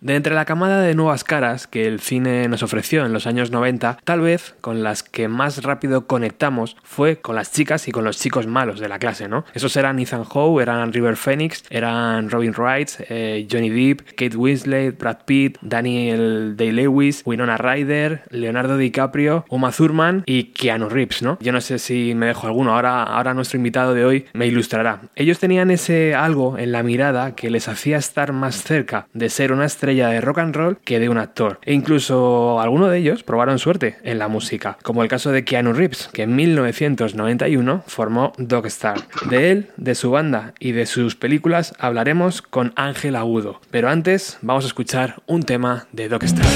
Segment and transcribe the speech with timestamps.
[0.00, 3.50] De entre la camada de nuevas caras que el cine nos ofreció en los años
[3.50, 8.04] 90, tal vez con las que más rápido conectamos fue con las chicas y con
[8.04, 9.44] los chicos malos de la clase, ¿no?
[9.52, 14.98] Esos eran Ethan Howe, eran River Phoenix, eran Robin Wright, eh, Johnny Depp, Kate Winslet,
[14.98, 21.36] Brad Pitt, Daniel Day-Lewis, Winona Ryder, Leonardo DiCaprio, Uma Thurman y Keanu Reeves, ¿no?
[21.42, 25.02] Yo no sé si me dejo alguno, ahora, ahora nuestro invitado de hoy me ilustrará.
[25.14, 29.52] Ellos tenían ese algo en la mirada que les hacía estar más cerca de ser
[29.52, 31.58] una estrella de rock and roll que de un actor.
[31.64, 35.72] E incluso algunos de ellos probaron suerte en la música, como el caso de Keanu
[35.72, 38.98] Reeves, que en 1991 formó Dogstar.
[39.28, 43.60] De él, de su banda y de sus películas hablaremos con Ángel Agudo.
[43.70, 46.46] Pero antes vamos a escuchar un tema de Dogstar.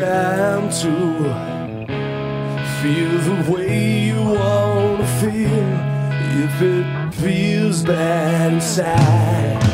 [0.00, 0.92] trying to
[2.82, 5.66] feel the way you wanna feel
[6.44, 9.65] if it feels bad inside.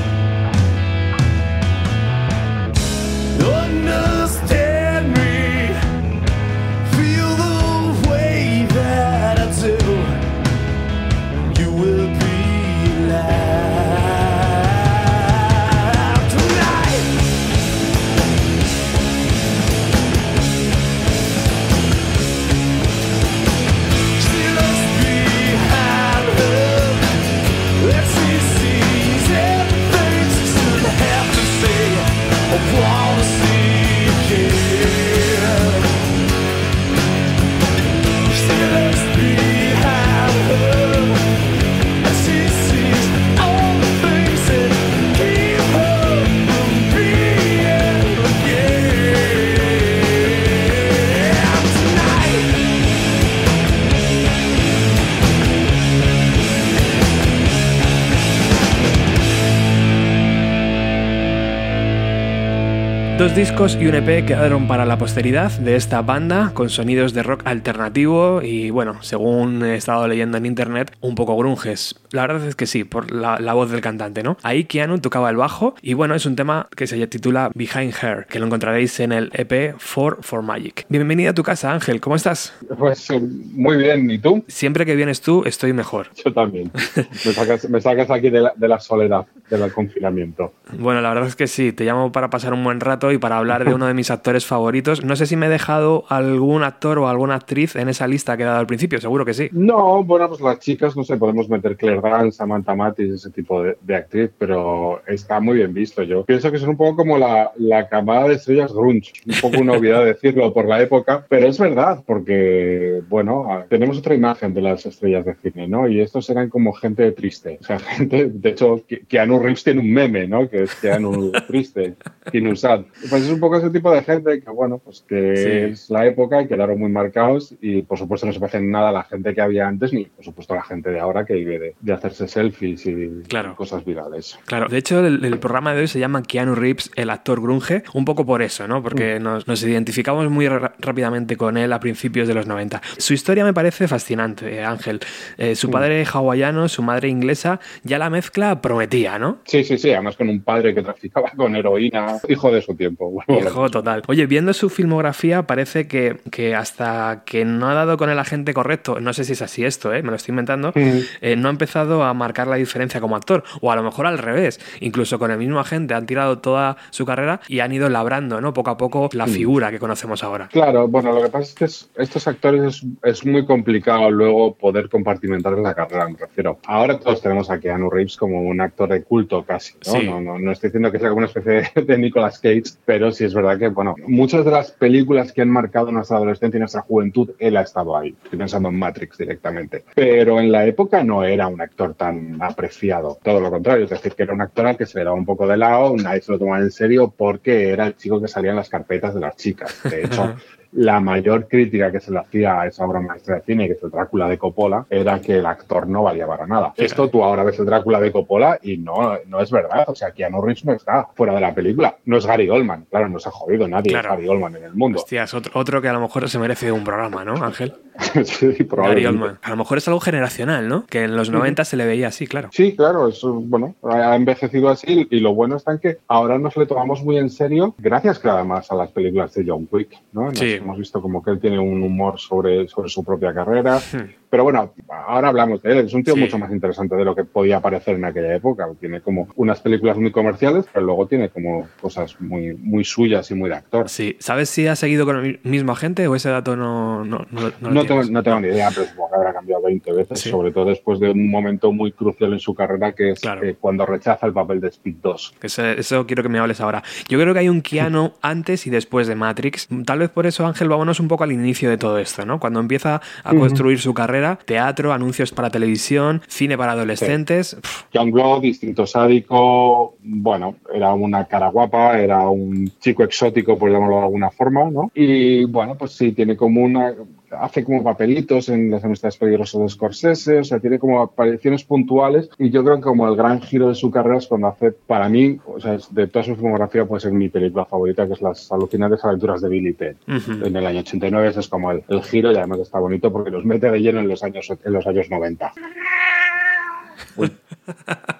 [63.22, 67.22] Dos discos y un EP quedaron para la posteridad de esta banda con sonidos de
[67.22, 72.00] rock alternativo y bueno, según he estado leyendo en internet, un poco grunges.
[72.10, 74.38] La verdad es que sí, por la, la voz del cantante, ¿no?
[74.42, 78.26] Ahí Keanu tocaba el bajo y bueno, es un tema que se titula Behind Her,
[78.26, 80.84] que lo encontraréis en el EP 4 for Magic.
[80.88, 82.52] Bienvenida a tu casa, Ángel, ¿cómo estás?
[82.76, 84.42] Pues eh, muy bien, ¿y tú?
[84.48, 86.08] Siempre que vienes tú, estoy mejor.
[86.24, 86.72] Yo también.
[86.96, 90.54] me, sacas, me sacas aquí de la, de la soledad, del confinamiento.
[90.76, 93.38] Bueno, la verdad es que sí, te llamo para pasar un buen rato y para
[93.38, 95.04] hablar de uno de mis actores favoritos.
[95.04, 98.42] No sé si me he dejado algún actor o alguna actriz en esa lista que
[98.42, 99.48] he dado al principio, seguro que sí.
[99.52, 103.62] No, bueno, pues las chicas, no sé, podemos meter Claire Danes, Samantha Matis, ese tipo
[103.62, 106.02] de, de, actriz, pero está muy bien visto.
[106.02, 109.62] Yo pienso que son un poco como la, la camada de estrellas grunge, un poco
[109.62, 114.62] una obviedad decirlo por la época, pero es verdad, porque, bueno, tenemos otra imagen de
[114.62, 115.88] las estrellas de cine, ¿no?
[115.88, 119.92] Y estos eran como gente triste, o sea, gente, de hecho, Keanu Reeves tiene un
[119.92, 120.48] meme, ¿no?
[120.48, 121.94] Que es Keanu triste,
[122.30, 122.82] Keanu sad.
[123.10, 125.72] Pues es un poco ese tipo de gente que, bueno, pues que sí.
[125.72, 128.92] es la época y quedaron muy marcados y, por supuesto, no se parecen nada a
[128.92, 131.58] la gente que había antes ni, por supuesto, a la gente de ahora que vive
[131.58, 133.54] de, de hacerse selfies y claro.
[133.56, 134.38] cosas virales.
[134.46, 137.82] Claro, de hecho, el, el, programa de hoy se llama Keanu Reeves, el actor grunge,
[137.94, 138.82] un poco por eso, ¿no?
[138.82, 139.22] Porque mm.
[139.22, 142.80] nos, nos, identificamos muy rápidamente con él a principios de los 90.
[142.98, 145.00] Su historia me parece fascinante, eh, Ángel.
[145.38, 149.38] Eh, su padre hawaiano, su madre inglesa, ya la mezcla prometía, ¿no?
[149.44, 152.91] Sí, sí, sí, además con un padre que traficaba con heroína, hijo de su tiempo.
[153.28, 154.02] Hijo total.
[154.08, 158.54] Oye, viendo su filmografía, parece que, que, hasta que no ha dado con el agente
[158.54, 160.02] correcto, no sé si es así esto, ¿eh?
[160.02, 163.72] me lo estoy inventando, eh, no ha empezado a marcar la diferencia como actor, o
[163.72, 167.40] a lo mejor al revés, incluso con el mismo agente han tirado toda su carrera
[167.48, 168.52] y han ido labrando, ¿no?
[168.52, 170.48] Poco a poco la figura que conocemos ahora.
[170.52, 174.54] Claro, bueno, lo que pasa es que es, estos actores es, es, muy complicado luego
[174.54, 176.58] poder compartimentar la carrera, me refiero.
[176.66, 179.92] Ahora todos tenemos a Keanu Reeves como un actor de culto casi, ¿no?
[179.92, 180.06] Sí.
[180.06, 183.24] No, no, no, estoy diciendo que sea como una especie de Nicolas Cage, pero sí
[183.24, 186.82] es verdad que, bueno, muchas de las películas que han marcado nuestra adolescencia y nuestra
[186.82, 188.14] juventud, él ha estado ahí.
[188.24, 189.84] Estoy pensando en Matrix directamente.
[189.94, 194.14] Pero en la época no era un actor tan apreciado, todo lo contrario, es decir,
[194.14, 196.32] que era un actor al que se le daba un poco de lado, nadie se
[196.32, 199.36] lo tomaba en serio porque era el chico que salía en las carpetas de las
[199.36, 199.80] chicas.
[199.84, 200.34] De hecho,
[200.72, 203.82] la mayor crítica que se le hacía a esa obra maestra de cine, que es
[203.82, 206.72] el Drácula de Coppola, era que el actor no valía para nada.
[206.76, 209.84] Esto tú ahora ves el Drácula de Coppola y no, no es verdad.
[209.88, 211.96] O sea, Keanu Reeves no está fuera de la película.
[212.06, 212.86] No es Gary Oldman.
[212.90, 214.08] Claro, no se ha jodido nadie claro.
[214.08, 214.98] es Gary Oldman en el mundo.
[214.98, 217.74] Hostias, otro, otro que a lo mejor se merece un programa, ¿no, Ángel?
[218.24, 218.66] sí,
[219.06, 219.38] Oldman.
[219.42, 220.86] A lo mejor es algo generacional, ¿no?
[220.86, 222.48] Que en los 90 se le veía así, claro.
[222.52, 223.08] Sí, claro.
[223.08, 227.02] Es, bueno, ha envejecido así y lo bueno está en que ahora nos le tomamos
[227.02, 230.26] muy en serio gracias, claro, además a las películas de John Wick, ¿no?
[230.26, 230.52] Nos Sí.
[230.54, 233.78] hemos visto como que él tiene un humor sobre, sobre su propia carrera.
[233.78, 234.21] Hmm.
[234.32, 235.78] Pero bueno, ahora hablamos de él.
[235.84, 236.20] Es un tío Sí.
[236.20, 238.66] mucho más interesante de lo que podía parecer en aquella época.
[238.80, 243.34] Tiene como unas películas muy comerciales, pero luego tiene como cosas muy, muy suyas y
[243.34, 243.90] muy de actor.
[243.90, 244.16] Sí.
[244.20, 247.50] ¿Sabes si ha seguido con el mismo agente o ese dato no, no, no, no
[247.60, 248.10] tengo, tienes?
[248.10, 250.30] no tengo ni idea, pero supongo que habrá cambiado 20 veces, Sí.
[250.30, 253.42] sobre todo después de un momento muy crucial en su carrera, que es Claro.
[253.44, 255.34] eh, cuando rechaza el papel de Speed 2.
[255.42, 256.82] Eso, eso quiero que me hables ahora.
[257.06, 259.68] Yo creo que hay un Keanu antes y después de Matrix.
[259.84, 262.40] Tal vez por eso, Ángel, vámonos un poco al inicio de todo esto, ¿no?
[262.40, 267.56] Cuando empieza a construir su carrera, teatro, anuncios para televisión, cine para adolescentes.
[267.60, 273.96] Pff, Youngblood, Instinto Sádico, bueno, era una cara guapa, era un chico exótico, por llamarlo
[273.96, 274.90] de alguna forma, ¿no?
[274.94, 276.94] Y bueno, pues sí, tiene como una.
[277.40, 282.30] Hace como papelitos en las amistades peligrosas de Scorsese, o sea, tiene como apariciones puntuales.
[282.38, 285.08] Y yo creo que como el gran giro de su carrera es cuando hace, para
[285.08, 288.50] mí, o sea, de toda su filmografía, puede ser mi película favorita, que es Las
[288.52, 289.96] alucinantes aventuras de Billy Ted.
[290.06, 290.46] ujú.
[290.46, 293.30] En el año 89 ese es como el, el giro y además está bonito porque
[293.30, 295.52] los mete de lleno en los años, en los años 90.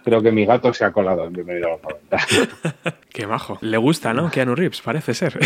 [0.04, 2.16] Creo que mi gato se ha colado en Bienvenido a los 90.
[3.12, 3.59] Qué majo.
[3.61, 4.30] Le gusta, ¿no?
[4.30, 5.38] Keanu Reeves, parece ser.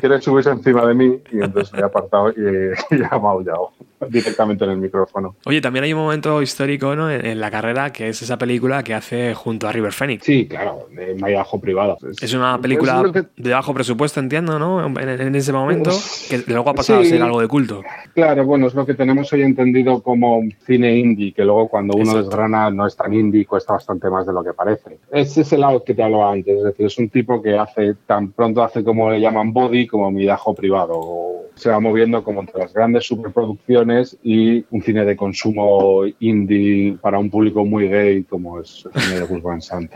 [0.00, 3.72] Quiere subirse encima de mí y entonces me ha apartado y, y ha maullado
[4.08, 5.36] directamente en el micrófono.
[5.44, 7.10] Oye, también hay un momento histórico ¿no?
[7.10, 10.24] en, en la carrera que es esa película que hace junto a River Phoenix.
[10.24, 11.98] Sí, claro, de Mayajo privado.
[12.20, 14.86] Es una película es lo que- de bajo presupuesto, entiendo, ¿no?
[14.86, 15.90] En, en ese momento,
[16.28, 17.08] que luego ha pasado Sí.
[17.08, 17.82] a ser algo de culto.
[18.14, 22.04] Claro, bueno, es lo que tenemos hoy entendido como cine indie, que luego cuando uno
[22.12, 22.28] Exacto.
[22.28, 24.98] desgrana no es tan indie, cuesta bastante más de lo que parece.
[25.12, 28.32] Es ese lado que te hablaba antes, es decir, es un tipo que hace, tan
[28.32, 30.92] pronto hace como le llaman body, como midajo privado.
[30.94, 33.89] O se va moviendo como entre las grandes superproducciones
[34.22, 39.20] y un cine de consumo indie para un público muy gay, como es el cine
[39.20, 39.92] de Gus Van Sant.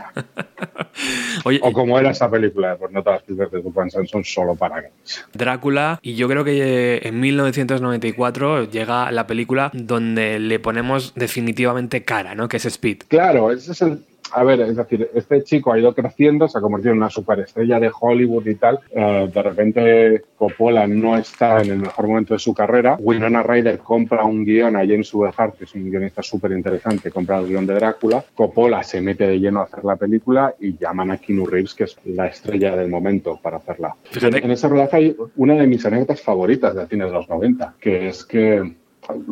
[1.45, 4.07] Oye, O como era esa película, pues no todas las películas de Gus Van Sant
[4.07, 5.25] son solo para gays.
[5.33, 12.03] Drácula, y yo creo que eh, en 1994 llega la película donde le ponemos definitivamente
[12.03, 12.47] cara, ¿no?
[12.47, 13.03] Que es Speed.
[13.07, 13.99] Claro, ese es el,
[14.31, 17.79] a ver, es decir, este chico ha ido creciendo, se ha convertido en una superestrella
[17.79, 18.79] de Hollywood y tal.
[18.91, 22.97] Eh, de repente Coppola no está en el mejor momento de su carrera.
[22.99, 27.39] Winona Ryder compra un guion a James Hart, que es un guionista súper interesante, compra
[27.39, 28.23] el guion de Drácula.
[28.33, 31.85] Coppola se mete de lleno a hacer la película y llaman a Keanu Reeves, que
[31.85, 33.95] es la estrella del momento para hacerla.
[34.21, 37.75] En, en ese rodaje hay una de mis anécdotas favoritas del cine de los 90,
[37.79, 38.75] que es que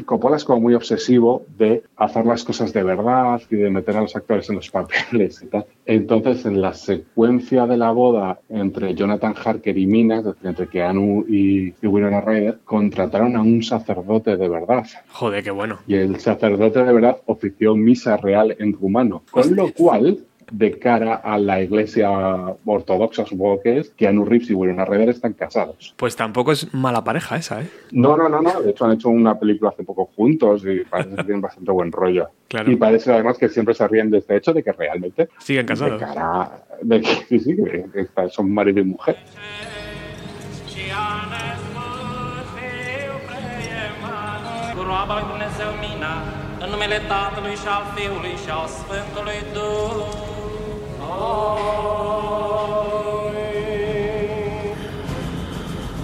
[0.05, 4.01] Coppola es como muy obsesivo de hacer las cosas de verdad y de meter a
[4.01, 5.65] los actores en los papeles y tal.
[5.85, 10.67] Entonces, en la secuencia de la boda entre Jonathan Harker y Mina, es decir, entre
[10.67, 14.85] Keanu y, y Winona Ryder, contrataron a un sacerdote de verdad.
[15.09, 15.79] Joder, qué bueno.
[15.87, 19.23] Y el sacerdote de verdad ofició misa real en rumano.
[19.31, 22.09] Con lo cual, de cara a la iglesia
[22.65, 25.93] ortodoxa, supongo que es, que Anu Reeves y Winona Ryder están casados.
[25.97, 27.69] Pues tampoco es mala pareja esa, ¿eh?
[27.91, 28.61] No, no, no, no.
[28.61, 31.91] De hecho, han hecho una película hace poco juntos y parece que tienen bastante buen
[31.91, 32.29] rollo.
[32.47, 32.71] Claro.
[32.71, 35.29] Y parece además que siempre se ríen de este hecho de que realmente.
[35.39, 35.99] Siguen casados.
[35.99, 36.63] De cara.
[36.81, 39.17] De que, sí, sí, que, que son marido y mujer.
[46.73, 49.97] Numele Tatălui și al Fiului și al Sfântului Duh.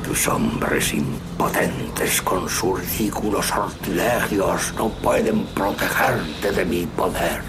[0.05, 7.39] Tus hombres impotentes con sus ridículos sortilegios no pueden protegerte de mi poder.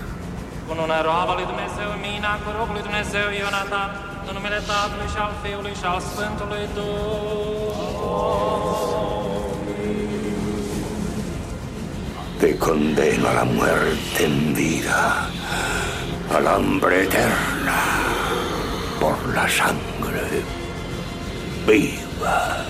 [0.67, 3.91] Cu una roaba lui Dumnezeu mina, cu rugul lui Dumnezeu Ionatan,
[4.29, 7.81] în numele Tatălui și al Fiului și al Sfântului Duh.
[12.41, 15.29] Te condeno a la muerte en vida,
[16.35, 17.83] al hambre eterna,
[18.99, 20.43] por la sangre
[21.67, 22.70] viva.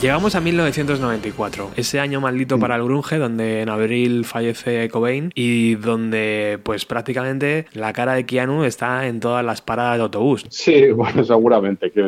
[0.00, 5.76] Llegamos a 1994, ese año maldito para el grunge, donde en abril fallece Cobain y
[5.76, 10.44] donde, pues prácticamente la cara de Keanu está en todas las paradas de autobús.
[10.50, 11.90] Sí, bueno, seguramente.
[11.90, 12.06] Que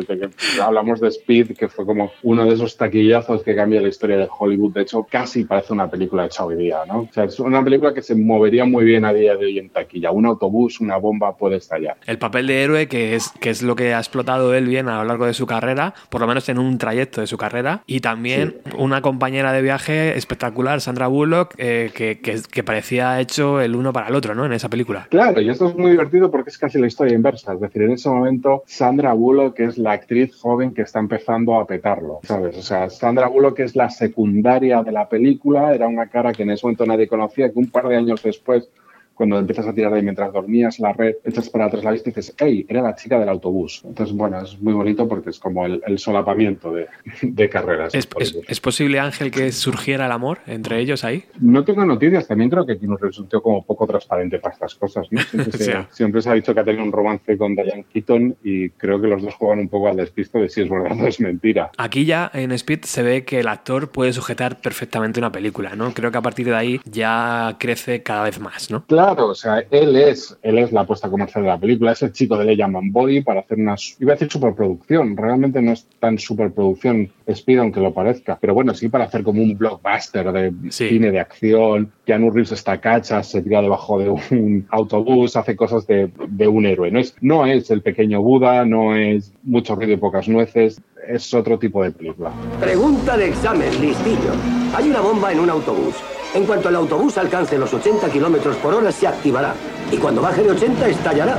[0.61, 4.27] hablamos de Speed, que fue como uno de esos taquillazos que cambia la historia de
[4.37, 4.73] Hollywood.
[4.73, 6.99] De hecho, casi parece una película hecha hoy día, ¿no?
[6.99, 9.69] O sea, es una película que se movería muy bien a día de hoy en
[9.69, 10.11] taquilla.
[10.11, 11.97] Un autobús, una bomba puede estallar.
[12.05, 15.01] El papel de héroe, que es, que es lo que ha explotado él bien a
[15.01, 17.99] lo largo de su carrera, por lo menos en un trayecto de su carrera, y
[17.99, 18.71] también sí.
[18.77, 23.93] una compañera de viaje espectacular, Sandra Bullock, eh, que, que, que, parecía hecho el uno
[23.93, 24.45] para el otro, ¿no?
[24.45, 25.07] En esa película.
[25.09, 27.53] Claro, y esto es muy divertido porque es casi la historia inversa.
[27.53, 31.65] Es decir, en ese momento, Sandra Bullock es la actriz joven que está empezando a
[31.65, 32.57] petarlo, ¿sabes?
[32.57, 36.51] O sea, Sandra Bullock es la secundaria de la película, era una cara que en
[36.51, 38.69] ese momento nadie conocía, que un par de años después
[39.17, 42.09] cuando empiezas a tirar de ahí mientras dormías la red, echas para atrás la vista
[42.09, 43.81] y dices, hey, era la chica del autobús.
[43.85, 46.87] Entonces, bueno, es muy bonito porque es como el, el solapamiento de,
[47.21, 47.93] de carreras.
[47.93, 51.23] ¿Es, es, ¿Es, posible, Ángel, que surgiera el amor entre ellos ahí?
[51.39, 52.27] No tengo noticias.
[52.27, 55.07] También creo que Reeves un tío como poco transparente para estas cosas.
[55.11, 55.21] ¿no?
[55.21, 55.71] Siempre, se, sí.
[55.91, 59.07] siempre, se, ha dicho que ha tenido un romance con Diane Keaton y creo que
[59.07, 61.71] los dos juegan un poco al despiste de si es verdad o es mentira.
[61.77, 65.93] Aquí ya en Speed se ve que el actor puede sujetar perfectamente una película, ¿no?
[65.93, 68.85] Creo que a partir de ahí ya crece cada vez más, ¿no?
[68.85, 72.11] Claro, o sea, él es, él es la apuesta comercial de la película, es el
[72.11, 75.87] chico de Le llaman Body para hacer una, iba a decir superproducción, realmente no es
[75.99, 80.53] tan superproducción Speed aunque lo parezca, pero bueno, sí para hacer como un blockbuster de
[80.69, 80.89] sí.
[80.89, 85.87] cine de acción, Keanu Reeves está cacha, se tira debajo de un autobús, hace cosas
[85.87, 89.93] de, de un héroe, no es, no es el pequeño Buda, no es mucho ruido
[89.93, 92.31] y pocas nueces, es otro tipo de película.
[92.59, 94.33] Pregunta de examen, listillo.
[94.75, 95.95] Hay una bomba en un autobús.
[96.33, 99.53] En cuanto el autobús alcance los 80 kilómetros por hora, se activará.
[99.91, 101.37] Y cuando baje de 80, estallará.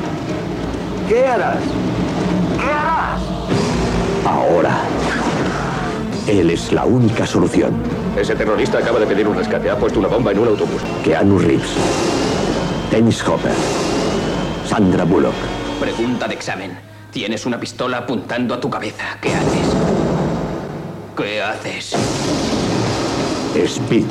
[1.08, 1.58] ¿Qué harás?
[2.56, 3.20] ¿Qué harás?
[4.26, 4.80] Ahora.
[6.26, 7.72] Él es la única solución.
[8.16, 9.70] Ese terrorista acaba de pedir un rescate.
[9.70, 10.82] Ha puesto una bomba en un autobús.
[11.04, 11.70] Keanu Reeves.
[12.90, 13.52] Dennis Hopper.
[14.66, 15.34] Sandra Bullock.
[15.80, 16.78] Pregunta de examen.
[17.10, 19.16] Tienes una pistola apuntando a tu cabeza.
[19.20, 19.68] ¿Qué haces?
[21.16, 21.94] ¿Qué haces?
[23.54, 24.04] Speed.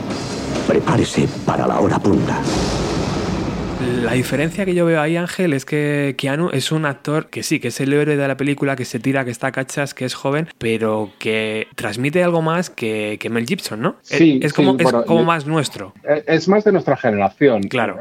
[0.68, 2.42] Prepárese para la hora punta.
[4.02, 7.60] La diferencia que yo veo ahí, Ángel, es que Keanu es un actor que sí,
[7.60, 10.14] que es el héroe de la película, que se tira, que está cachas, que es
[10.14, 13.96] joven, pero que transmite algo más que, que Mel Gibson, ¿no?
[14.02, 15.94] Sí, es, es como, sí, es bueno, como yo- más nuestro.
[16.26, 17.64] Es más de nuestra generación.
[17.64, 17.98] Claro.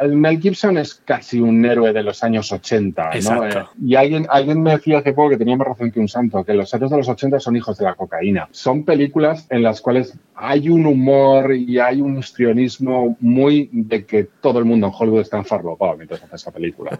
[0.00, 3.46] El Mel Gibson es casi un héroe de los años 80, ¿no?
[3.46, 6.44] Eh, Y alguien, alguien me decía hace poco que tenía más razón que un santo,
[6.44, 8.48] que los héroes de los 80 son hijos de la cocaína.
[8.50, 14.24] Son películas en las cuales hay un humor y hay un histrionismo muy de que
[14.40, 16.98] todo el mundo en Hollywood está enfarlopado mientras hace esa película.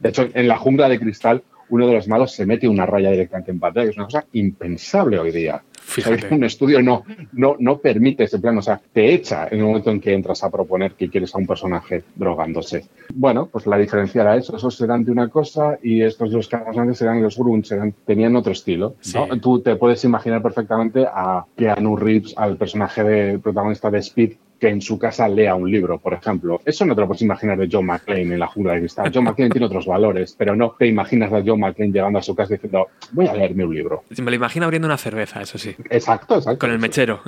[0.00, 3.10] De hecho, en La jungla de cristal uno de los malos se mete una raya
[3.10, 5.62] directamente en pantalla, que es una cosa impensable hoy día.
[5.72, 6.14] Fíjate.
[6.14, 9.58] O sea, un estudio no, no, no permite ese plan, o sea, te echa en
[9.58, 12.86] el momento en que entras a proponer que quieres a un personaje drogándose.
[13.14, 17.02] Bueno, pues la diferencia era eso, esos eran de una cosa y estos dos antes
[17.02, 18.94] eran los grunts, eran, tenían otro estilo.
[19.42, 24.32] Tú te puedes imaginar perfectamente a Keanu Reeves, al personaje de protagonista de Speed,
[24.64, 26.58] que en su casa lea un libro, por ejemplo.
[26.64, 29.10] Eso no te lo puedes imaginar de John McClane en la jungla de cristal.
[29.12, 32.34] John McClane tiene otros valores, pero no te imaginas a John McClane llegando a su
[32.34, 34.04] casa diciendo, voy a leerme un libro.
[34.16, 35.76] Me lo imagino abriendo una cerveza, eso sí.
[35.90, 36.60] Exacto, exacto.
[36.60, 37.20] Con el mechero.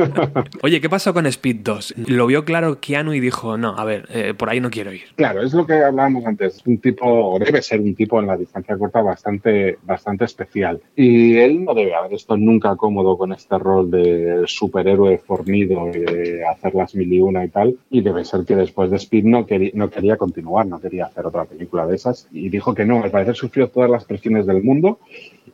[0.62, 1.94] Oye, ¿qué pasó con Speed 2?
[2.06, 5.02] Lo vio claro Keanu y dijo, no, a ver, eh, por ahí no quiero ir.
[5.16, 6.62] Claro, es lo que hablábamos antes.
[6.64, 10.80] Un tipo, o debe ser un tipo en la distancia corta bastante, bastante especial.
[10.96, 15.98] Y él no debe haber estado nunca cómodo con este rol de superhéroe fornido y
[15.98, 17.76] de hacer las mil y una y tal.
[17.90, 21.26] Y debe ser que después de Speed no quería, no quería continuar, no quería hacer
[21.26, 22.28] otra película de esas.
[22.32, 24.98] Y dijo que no, al parecer sufrió todas las presiones del mundo.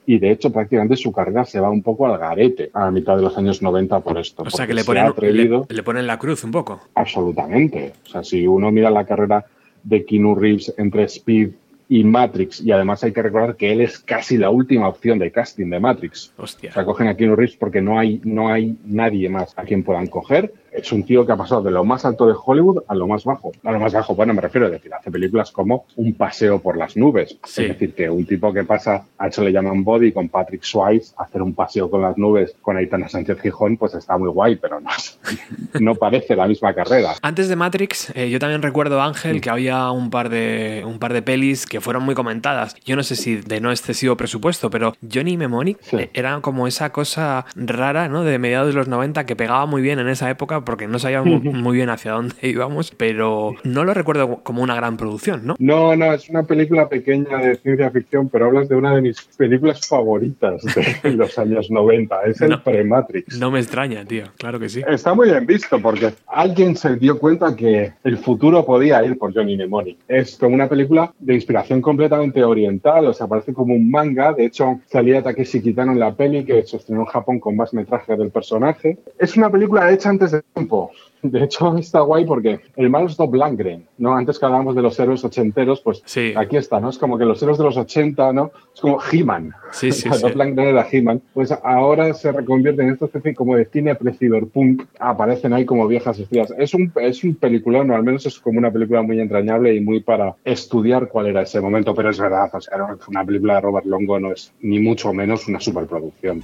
[0.08, 3.16] Y de hecho, prácticamente su carrera se va un poco al garete a la mitad
[3.16, 4.44] de los años 90 por esto.
[4.46, 6.80] O sea, que le ponen, ha atrevido- le, le ponen la cruz un poco.
[6.94, 7.92] Absolutamente.
[8.06, 9.46] O sea, si uno mira la carrera
[9.82, 11.50] de Keanu Reeves entre Speed
[11.88, 15.30] y Matrix, y además hay que recordar que él es casi la última opción de
[15.30, 16.32] casting de Matrix.
[16.37, 16.70] Hostia.
[16.70, 19.82] O sea, cogen a Keanu Reeves porque no hay, no hay nadie más a quien
[19.85, 20.52] puedan coger.
[20.76, 23.25] Es un tío que ha pasado de lo más alto de Hollywood a lo más
[23.25, 23.50] bajo.
[23.64, 26.76] A lo más bajo, bueno, me refiero a decir, hace películas como Un paseo por
[26.76, 27.38] las nubes.
[27.45, 27.62] Sí.
[27.62, 31.14] Es decir, que un tipo que pasa, a eso le llaman Body, con Patrick Swayze,
[31.18, 34.80] hacer un paseo con las nubes con Aitana Sánchez Gijón, pues está muy guay, pero
[34.80, 34.90] no,
[35.80, 37.14] no parece la misma carrera.
[37.23, 41.12] Antes de Matrix, eh, yo también recuerdo, Ángel, que había un par, de, un par
[41.12, 42.76] de pelis que fueron muy comentadas.
[42.85, 45.97] Yo no sé si de no excesivo presupuesto, pero Johnny Mnemonic Sí.
[45.97, 48.25] eh, era como esa cosa rara, ¿no?
[48.25, 51.42] De mediados de los 90 que pegaba muy bien en esa época porque no sabíamos
[51.42, 55.54] muy bien hacia dónde íbamos, pero no lo recuerdo como una gran producción, ¿no?
[55.58, 59.23] No, no, es una película pequeña de ciencia ficción, pero hablas de una de mis
[59.38, 60.62] películas favoritas
[61.02, 62.23] de los años 90.
[62.26, 62.62] Es el No.
[62.62, 63.38] pre-Matrix.
[63.38, 64.25] No me extraña, tío.
[64.37, 64.82] Claro que sí.
[64.87, 69.32] Está muy bien visto porque alguien se dio cuenta que el futuro podía ir por
[69.32, 69.99] Johnny Mnemonic.
[70.08, 74.32] Es como una película de inspiración completamente oriental, o sea, parece como un manga.
[74.32, 77.73] De hecho, salía Takeshi Kitano en la peli que se estrenó en Japón con más
[77.73, 78.99] metraje del personaje.
[79.18, 80.91] Es una película hecha antes de tiempo.
[81.23, 84.15] De hecho, está guay porque el malo es Lundgren, ¿no?
[84.17, 86.33] Antes que hablábamos de los héroes ochenteros, pues Sí.
[86.37, 86.89] aquí está, ¿no?
[86.91, 88.51] Es como que los héroes de los 80, ¿no?
[88.75, 89.53] Es como He-Man.
[89.73, 90.39] Sí, sí, O sea, sí.
[90.57, 91.21] Era He-Man.
[91.35, 94.85] Pues ahora se reconvierte en esta especie como de cine pre-cyberpunk.
[94.99, 96.53] Aparecen ahí como viejas estrellas.
[96.59, 99.81] Es un, es un peliculón, o al menos es como una película muy entrañable y
[99.81, 101.95] muy para estudiar cuál era ese momento.
[101.95, 105.12] Pero es verdad, o sea, era una película de Robert Longo no es ni mucho
[105.12, 106.42] menos una superproducción.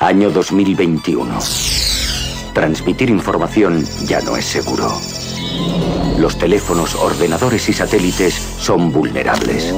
[0.00, 1.34] Año 2021.
[2.54, 4.88] Transmitir información ya no es seguro.
[6.18, 9.74] Los teléfonos, ordenadores y satélites son vulnerables.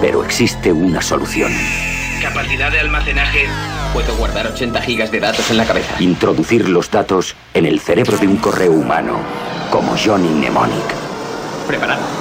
[0.00, 1.52] Pero existe una solución.
[2.22, 3.46] Capacidad de almacenaje.
[3.92, 5.96] Puedo guardar 80 gigas de datos en la cabeza.
[5.98, 9.18] Introducir los datos en el cerebro de un correo humano,
[9.72, 10.94] como Johnny Mnemonic.
[11.66, 12.19] Preparado.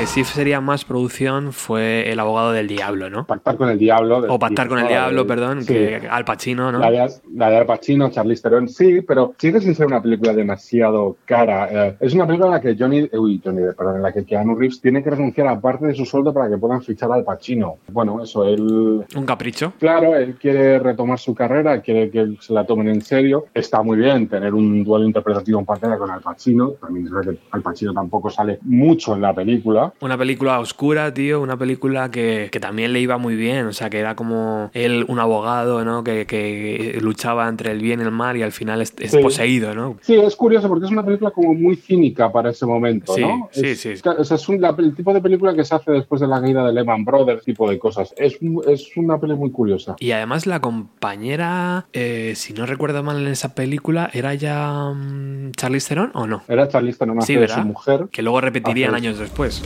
[0.00, 3.26] Que sí sería más producción fue El abogado del diablo, ¿no?
[3.26, 4.24] Pactar con el diablo.
[4.32, 5.74] O Pactar con el diablo, perdón, Sí.
[5.74, 6.78] que Al Pacino, ¿no?
[6.78, 10.32] La de, la de Al Pacino, Charlize Theron, sí, pero sigue sin ser una película
[10.32, 11.88] demasiado cara.
[11.88, 14.54] Eh, es una película en la que Johnny, uy, Johnny, perdón, en la que Keanu
[14.54, 17.76] Reeves tiene que renunciar a parte de su sueldo para que puedan fichar al Pacino.
[17.92, 19.74] Bueno, eso, él, Un capricho.
[19.78, 23.48] claro, él quiere retomar su carrera, quiere que se la tomen en serio.
[23.52, 26.70] Está muy bien tener un duelo interpretativo en pantalla con Al Pacino.
[26.80, 29.89] También es verdad que Al Pacino tampoco sale mucho en la película.
[30.00, 33.90] Una película oscura, tío, una película que, que también le iba muy bien, o sea,
[33.90, 36.04] que era como él, un abogado, ¿no?
[36.04, 39.18] Que, que luchaba entre el bien y el mal y al final es, es Sí.
[39.18, 39.96] poseído, ¿no?
[40.02, 43.48] Sí, es curioso porque es una película como muy cínica para ese momento, Sí, ¿no?
[43.52, 43.92] sí, es, sí.
[44.18, 46.40] O sea, es un- la- el tipo de película que se hace después de la
[46.40, 48.14] caída de Lehman Brothers, tipo de cosas.
[48.16, 49.96] Es, es una peli muy curiosa.
[49.98, 55.52] Y además la compañera, eh, si no recuerdo mal en esa película, ¿era ya mm,
[55.52, 56.42] Charlize Theron o no?
[56.48, 57.56] Era Charlize Theron Sí, ¿verdad?
[57.62, 58.08] su mujer.
[58.12, 59.62] Que luego repetirían años después.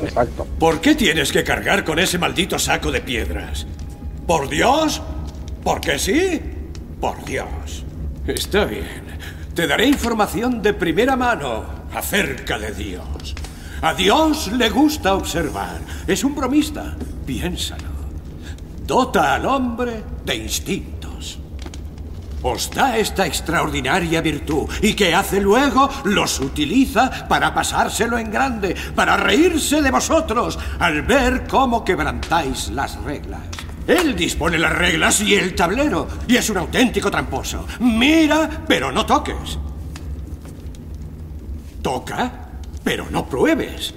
[0.59, 3.66] ¿Por qué tienes que cargar con ese maldito saco de piedras?
[4.27, 5.03] ¿Por Dios?
[5.62, 6.40] ¿Porque sí?
[7.00, 7.85] Por Dios.
[8.27, 9.03] Está bien.
[9.55, 13.35] Te daré información de primera mano acerca de Dios.
[13.83, 15.81] A Dios le gusta observar.
[16.07, 16.96] Es un bromista.
[17.27, 17.94] Piénsalo.
[18.87, 20.93] Dota al hombre de instintos.
[22.44, 28.76] Os da esta extraordinaria virtud y que hace luego los utiliza para pasárselo en grande,
[28.94, 33.40] para reírse de vosotros al ver cómo quebrantáis las reglas.
[33.87, 37.66] Él dispone las reglas y el tablero y es un auténtico tramposo.
[37.80, 39.59] Mira, pero no toques.
[41.80, 42.30] Toca,
[42.83, 43.94] pero no pruebes.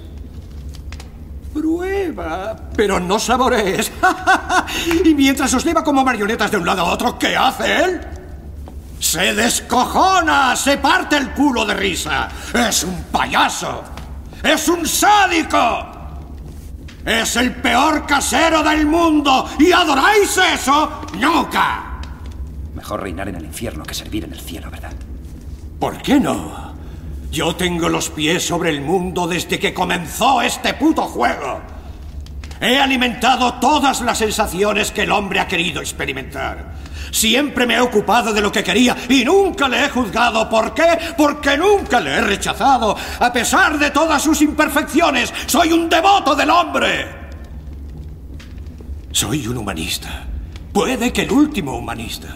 [1.52, 3.92] Prueba, pero no saborees.
[5.04, 8.17] y mientras os lleva como marionetas de un lado a otro, ¿qué hace él?
[8.98, 12.28] Se descojona, se parte el culo de risa.
[12.54, 13.84] Es un payaso.
[14.42, 15.86] Es un sádico.
[17.04, 19.48] Es el peor casero del mundo.
[19.58, 21.02] ¿Y adoráis eso?
[21.18, 22.00] Nunca.
[22.74, 24.92] Mejor reinar en el infierno que servir en el cielo, ¿verdad?
[25.78, 26.74] ¿Por qué no?
[27.30, 31.60] Yo tengo los pies sobre el mundo desde que comenzó este puto juego.
[32.60, 36.74] He alimentado todas las sensaciones que el hombre ha querido experimentar.
[37.10, 40.48] Siempre me he ocupado de lo que quería y nunca le he juzgado.
[40.48, 40.98] ¿Por qué?
[41.16, 42.96] Porque nunca le he rechazado.
[43.20, 47.06] A pesar de todas sus imperfecciones, soy un devoto del hombre.
[49.10, 50.26] Soy un humanista.
[50.72, 52.28] Puede que el último humanista.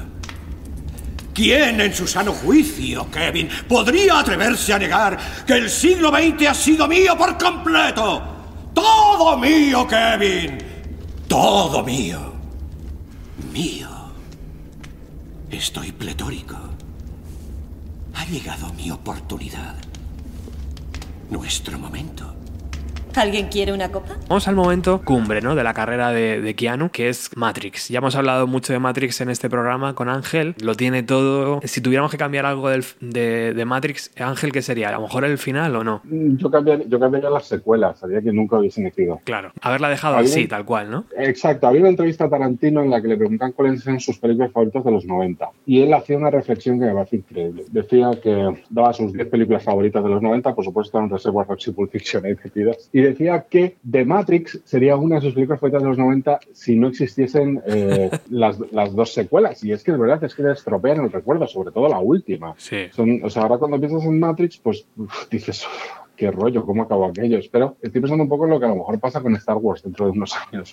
[1.35, 6.55] ¿Quién en su sano juicio, Kevin, podría atreverse a negar que el siglo XX ha
[6.55, 8.23] sido mío por completo?
[8.75, 10.59] Todo mío, Kevin.
[11.29, 12.33] Todo mío.
[13.53, 13.92] Mío.
[15.53, 16.57] Estoy pletórico.
[18.15, 19.77] Ha llegado mi oportunidad.
[21.29, 22.42] Nuestro momento.
[23.17, 24.17] ¿Alguien quiere una copa?
[24.29, 25.55] Vamos al momento cumbre ¿no?
[25.55, 27.89] de la carrera de, de, Keanu, que es Matrix.
[27.89, 31.61] Ya hemos hablado mucho de Matrix en este programa con Ángel, lo tiene todo.
[31.65, 34.89] Si tuviéramos que cambiar algo del, de, de, Matrix, Ángel, ¿qué sería?
[34.89, 36.01] ¿A lo mejor el final o no?
[36.05, 39.21] Yo cambiaría, yo cambiaría las secuelas, sabía que nunca hubiesen nacido.
[39.25, 41.05] Claro, haberla dejado había, así, tal cual, ¿no?
[41.19, 44.53] Exacto, había una entrevista a Tarantino en la que le preguntan cuáles eran sus películas
[44.53, 45.51] favoritas de los 90.
[45.67, 47.65] Y él hacía una reflexión que me parece increíble.
[47.71, 51.69] Decía que daba sus 10 películas favoritas de los 90, por supuesto, en Reservoir Dogs
[51.69, 52.89] y Pulp Fiction ahí metidas.
[53.03, 56.77] Y decía que The Matrix sería una de sus películas favoritas de los 90 si
[56.77, 59.65] no existiesen eh, las, las, dos secuelas.
[59.65, 62.55] Y es que es verdad, es que le estropean el recuerdo, sobre todo la última.
[62.59, 62.87] Sí.
[62.93, 65.67] Son, o sea, ahora cuando piensas en Matrix, pues uf, dices,
[66.23, 67.41] qué rollo, cómo acabó aquello.
[67.51, 69.83] Pero estoy pensando un poco en lo que a lo mejor pasa con Star Wars
[69.83, 70.73] dentro de unos años.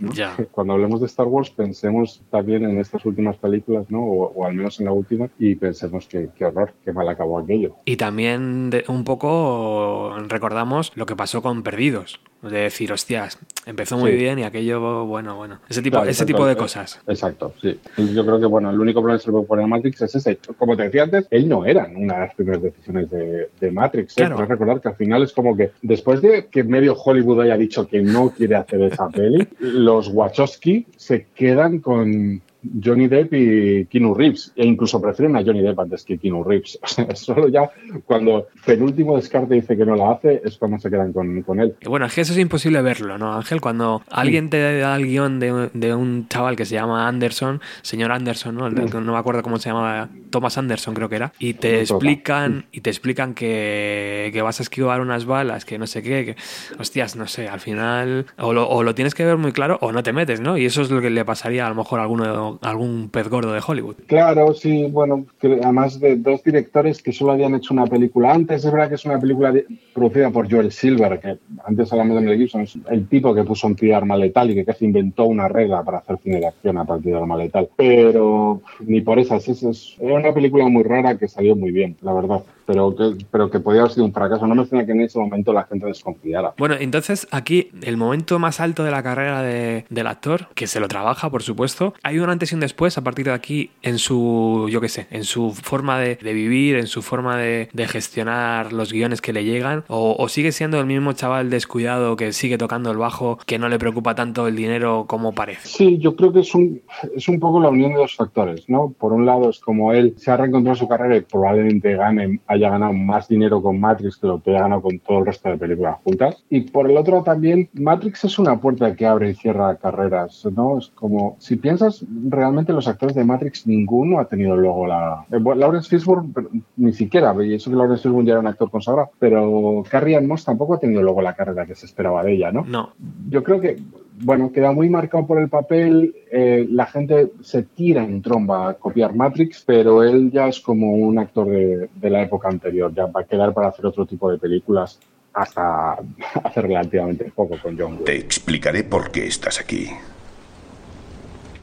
[0.51, 3.99] Cuando hablemos de Star Wars, pensemos también en estas últimas películas, ¿no?
[4.03, 7.39] O, o al menos en la última, y pensemos que qué horror, qué mal acabó
[7.39, 7.77] aquello.
[7.85, 12.19] Y también de, un poco recordamos lo que pasó con Perdidos.
[12.41, 14.17] De decir, hostias, empezó muy Sí.
[14.17, 15.59] bien y aquello, bueno, bueno.
[15.67, 16.33] Ese tipo, Claro, ese exacto.
[16.37, 16.99] tipo de cosas.
[17.05, 17.77] Exacto, sí.
[18.13, 20.39] Yo creo que, bueno, el único problema que se puede poner a Matrix es ese.
[20.57, 24.13] Como te decía antes, él no era una de las primeras decisiones de, de Matrix.
[24.13, 24.21] ¿eh?
[24.25, 24.37] Claro.
[24.45, 28.01] Recordar que al final es como que después de que medio Hollywood haya dicho que
[28.01, 32.41] no quiere hacer esa peli, los Wachowski se quedan con
[32.83, 34.53] Johnny Depp y Keanu Reeves.
[34.55, 36.79] E incluso prefieren a Johnny Depp antes que Keanu Reeves.
[36.89, 37.69] O sea, solo ya
[38.05, 41.75] cuando penúltimo descarte dice que no la hace, es cuando se quedan con, con él.
[41.81, 43.61] Y bueno, es que eso es imposible verlo, ¿no, Ángel?
[43.61, 48.11] Cuando alguien te da el guion de, de un chaval que se llama Anderson, señor
[48.11, 48.69] Anderson, ¿no?
[48.69, 52.81] No me acuerdo cómo se llamaba, Thomas Anderson creo que era, y te explican, y
[52.81, 56.35] te explican que, que vas a esquivar unas balas, que no sé qué, que,
[56.79, 59.91] hostias, no sé, al final, o lo, o lo tienes que ver muy claro o
[59.91, 60.57] no te metes, ¿no?
[60.57, 63.53] Y eso es lo que le pasaría a lo mejor a alguno, algún pez gordo
[63.53, 63.95] de Hollywood.
[64.07, 68.71] Claro, sí, bueno, además de dos directores que solo habían hecho una película antes, es
[68.71, 69.53] verdad que es una película
[69.93, 73.67] producida por Joel Silver, que antes hablamos de Mel Gibson, es el tipo que puso
[73.67, 76.77] en pie Arma Letal y que casi inventó una regla para hacer cine de acción
[76.77, 77.69] a partir de Arma Letal.
[77.75, 81.95] Pero ni por esas, es, es- era una película muy rara que salió muy bien,
[82.01, 84.45] la verdad, pero que, pero que podía haber sido un fracaso.
[84.45, 86.53] No me extraña que en ese momento la gente desconfiara.
[86.59, 90.79] Bueno, entonces aquí el momento más alto de la carrera de- del actor, que se
[90.79, 93.97] lo trabaja, por supuesto, hay un antes y un después a partir de aquí en
[93.97, 97.87] su, yo qué sé, en su forma de, de vivir, en su forma de, de
[97.87, 102.33] gestionar los guiones que le llegan, o, o sigue siendo el mismo chaval descuidado que
[102.33, 105.67] sigue tocando el bajo, que no le preocupa tanto el dinero como parece.
[105.67, 106.81] Sí, yo creo que es un,
[107.15, 108.93] es un poco la unión de dos factores, ¿no?
[108.99, 112.39] Por un lado es como él se ha reencontrado en su carrera y probablemente gane,
[112.59, 115.49] haya ganado más dinero con Matrix que lo que haya ganado con todo el resto
[115.49, 116.43] de películas juntas.
[116.49, 120.77] Y por el otro también, Matrix es una puerta que abre y cierra carreras, ¿no?
[120.77, 125.25] Es como, si piensas, realmente los actores de Matrix ninguno ha tenido luego la...
[125.31, 128.47] eh, bueno, Lawrence Fishburne pero ni siquiera, y eso que Lawrence Fishburne ya era un
[128.47, 132.23] actor consagrado, pero Carrie Ann Moss tampoco ha tenido luego la carrera que se esperaba
[132.23, 132.63] de ella, ¿no?
[132.65, 132.89] No,
[133.29, 133.77] yo creo que,
[134.21, 136.13] bueno, queda muy marcado por el papel.
[136.31, 140.91] eh, la gente se tira en tromba a copiar Matrix, pero él ya es como
[140.93, 142.93] un actor de, de la época anterior.
[142.93, 144.99] Ya va a quedar para hacer otro tipo de películas
[145.33, 145.97] hasta
[146.43, 148.05] hace relativamente poco con John Wick.
[148.05, 149.87] Te explicaré por qué estás aquí.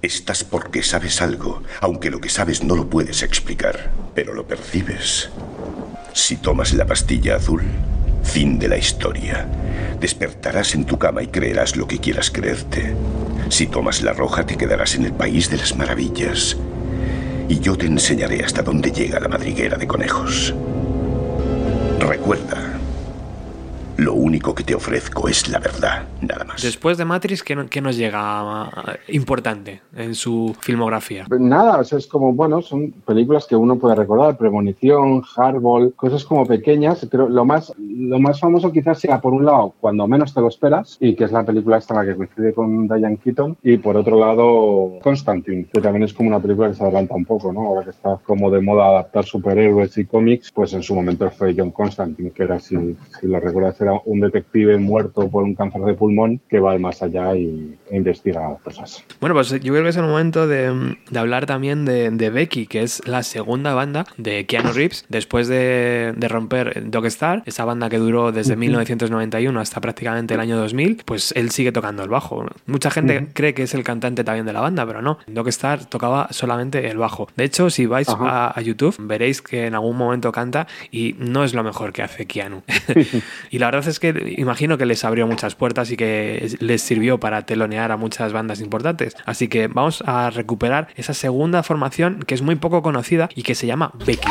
[0.02, 5.30] Estás porque sabes algo, aunque lo que sabes no lo puedes explicar, pero lo percibes.
[6.12, 7.62] Si tomas la pastilla azul,
[8.26, 9.46] fin de la historia.
[10.00, 12.94] Despertarás en tu cama y creerás lo que quieras creerte.
[13.48, 16.56] Si tomas la roja, te quedarás en el país de las maravillas.
[17.48, 20.52] Y yo te enseñaré hasta dónde llega la madriguera de conejos.
[22.00, 22.75] Recuerda,
[23.98, 26.60] Lo único que te ofrezco es la verdad, nada más.
[26.62, 28.70] Después de Matrix, ¿qué, no- qué nos llega
[29.08, 31.26] eh, importante en su filmografía?
[31.30, 36.24] Nada, o sea, es como, bueno, son películas que uno puede recordar, Premonición, Hardball, cosas
[36.24, 37.06] como pequeñas.
[37.10, 40.48] Creo lo más, lo más famoso quizás sea, por un lado, cuando menos te lo
[40.48, 43.78] esperas, y que es la película esta en la que coincide con Diane Keaton, y
[43.78, 47.50] por otro lado, Constantine, que también es como una película que se adelanta un poco,
[47.52, 47.60] ¿no?
[47.66, 51.54] Ahora que está como de moda adaptar superhéroes y cómics, pues en su momento fue
[51.56, 52.76] John Constantine, que era, si,
[53.20, 57.02] si lo recuerdas, era un detective muerto por un cáncer de pulmón que va más
[57.02, 59.04] allá y e investiga cosas.
[59.20, 62.66] Bueno, pues yo creo que es el momento de, de hablar también de, de Becky,
[62.66, 67.64] que es la segunda banda de Keanu Reeves, después de, de romper Dog Star, esa
[67.64, 68.60] banda que duró desde Ujú.
[68.60, 72.44] 1991 hasta prácticamente el año 2000, pues él sigue tocando el bajo.
[72.66, 75.18] Mucha gente cree que es el cantante también de la banda, pero no.
[75.26, 77.28] Dog Star tocaba solamente el bajo.
[77.36, 81.54] De hecho, si vais a YouTube, veréis que en algún momento canta y no es
[81.54, 82.62] lo mejor que hace Keanu.
[83.50, 87.20] y la verdad es que imagino que les abrió muchas puertas y que les sirvió
[87.20, 89.16] para telonear a muchas bandas importantes.
[89.26, 93.54] Así que vamos a recuperar esa segunda formación que es muy poco conocida y que
[93.54, 94.28] se llama Becky.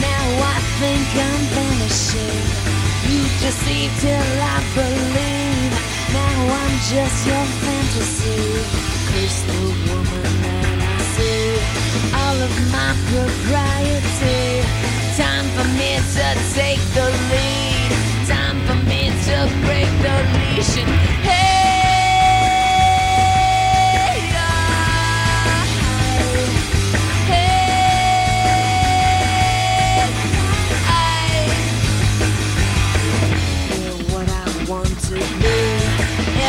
[0.00, 2.72] Now I think I'm vanishing.
[3.08, 5.01] You deceive till I believe.
[6.90, 8.42] Just your fantasy.
[9.08, 11.54] Curse the woman that I see.
[12.12, 14.66] All of my propriety.
[15.16, 16.26] Time for me to
[16.58, 17.90] take the lead.
[18.26, 20.76] Time for me to break the leash.
[20.76, 20.90] And
[21.22, 21.51] hey.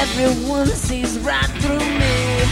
[0.04, 2.44] Everyone sees right through me.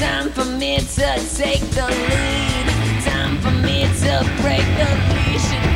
[0.00, 3.04] Time for me to take the lead.
[3.04, 5.75] Time for me to break the leash.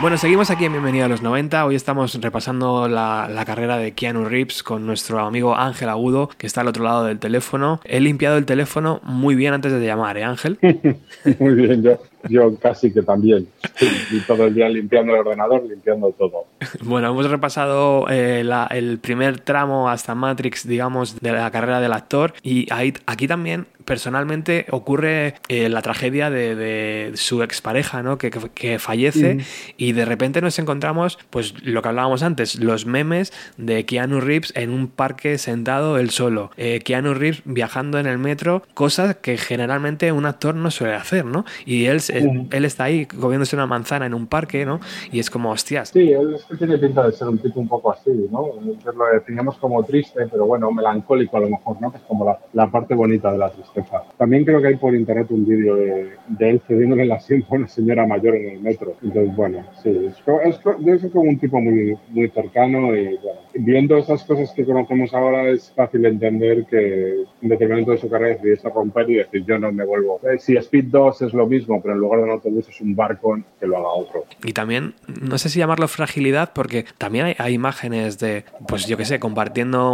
[0.00, 1.66] Bueno, seguimos aquí en Bienvenido a los 90.
[1.66, 6.60] Hoy estamos repasando la, carrera de Keanu Reeves con nuestro amigo Ángel Agudo, que está
[6.60, 7.80] al otro lado del teléfono.
[7.82, 10.56] He limpiado el teléfono muy bien antes de llamar, ¿eh, Ángel?
[11.40, 13.48] Muy bien, yo, yo casi que también.
[14.10, 16.46] Y todo el día limpiando el ordenador, limpiando todo.
[16.82, 21.92] Bueno, hemos repasado eh, la- el primer tramo hasta Matrix, digamos, de la carrera del
[21.92, 22.32] actor.
[22.42, 28.16] Y ahí, aquí también, personalmente, ocurre eh, la tragedia de, de su expareja, ¿no?
[28.18, 29.36] Que, que- que fallece.
[29.36, 29.40] Mm.
[29.76, 34.52] Y de repente nos encontramos, pues lo que hablábamos antes, los memes de Keanu Reeves
[34.56, 36.50] en un parque sentado él solo.
[36.56, 41.24] Eh, Keanu Reeves viajando en el metro, cosas que generalmente un actor no suele hacer,
[41.24, 41.44] ¿no?
[41.66, 42.48] Y él, Mm.
[42.50, 44.80] él está ahí comiéndose una manzana en un parque, ¿no?
[45.12, 45.90] Y es como, hostias.
[45.90, 48.48] Sí, él es que tiene pinta de ser un tipo un poco así, ¿no?
[48.58, 51.90] Lo definimos como triste, pero bueno, melancólico a lo mejor, ¿no?
[51.90, 54.02] Que es como la, la parte bonita de la tristeza.
[54.16, 57.56] También creo que hay por internet un vídeo de, de él cediéndole el asiento a
[57.56, 58.94] una señora mayor en el metro.
[59.02, 63.96] Entonces, bueno, sí, es, es, ser como un tipo muy, muy cercano y, bueno, viendo
[63.96, 68.68] esas cosas que conocemos ahora es fácil entender que en determinado de su carrera decidiese
[68.68, 70.20] romper y decir, yo no me vuelvo.
[70.22, 72.94] Eh, Si Speed 2 es lo mismo, pero en lugar de un autobús es un
[72.94, 74.24] barco, que lo haga otro.
[74.44, 78.96] Y también, no sé si llamarlo fragilidad, porque también hay, hay imágenes de, pues yo
[78.96, 79.92] qué sé, compartiendo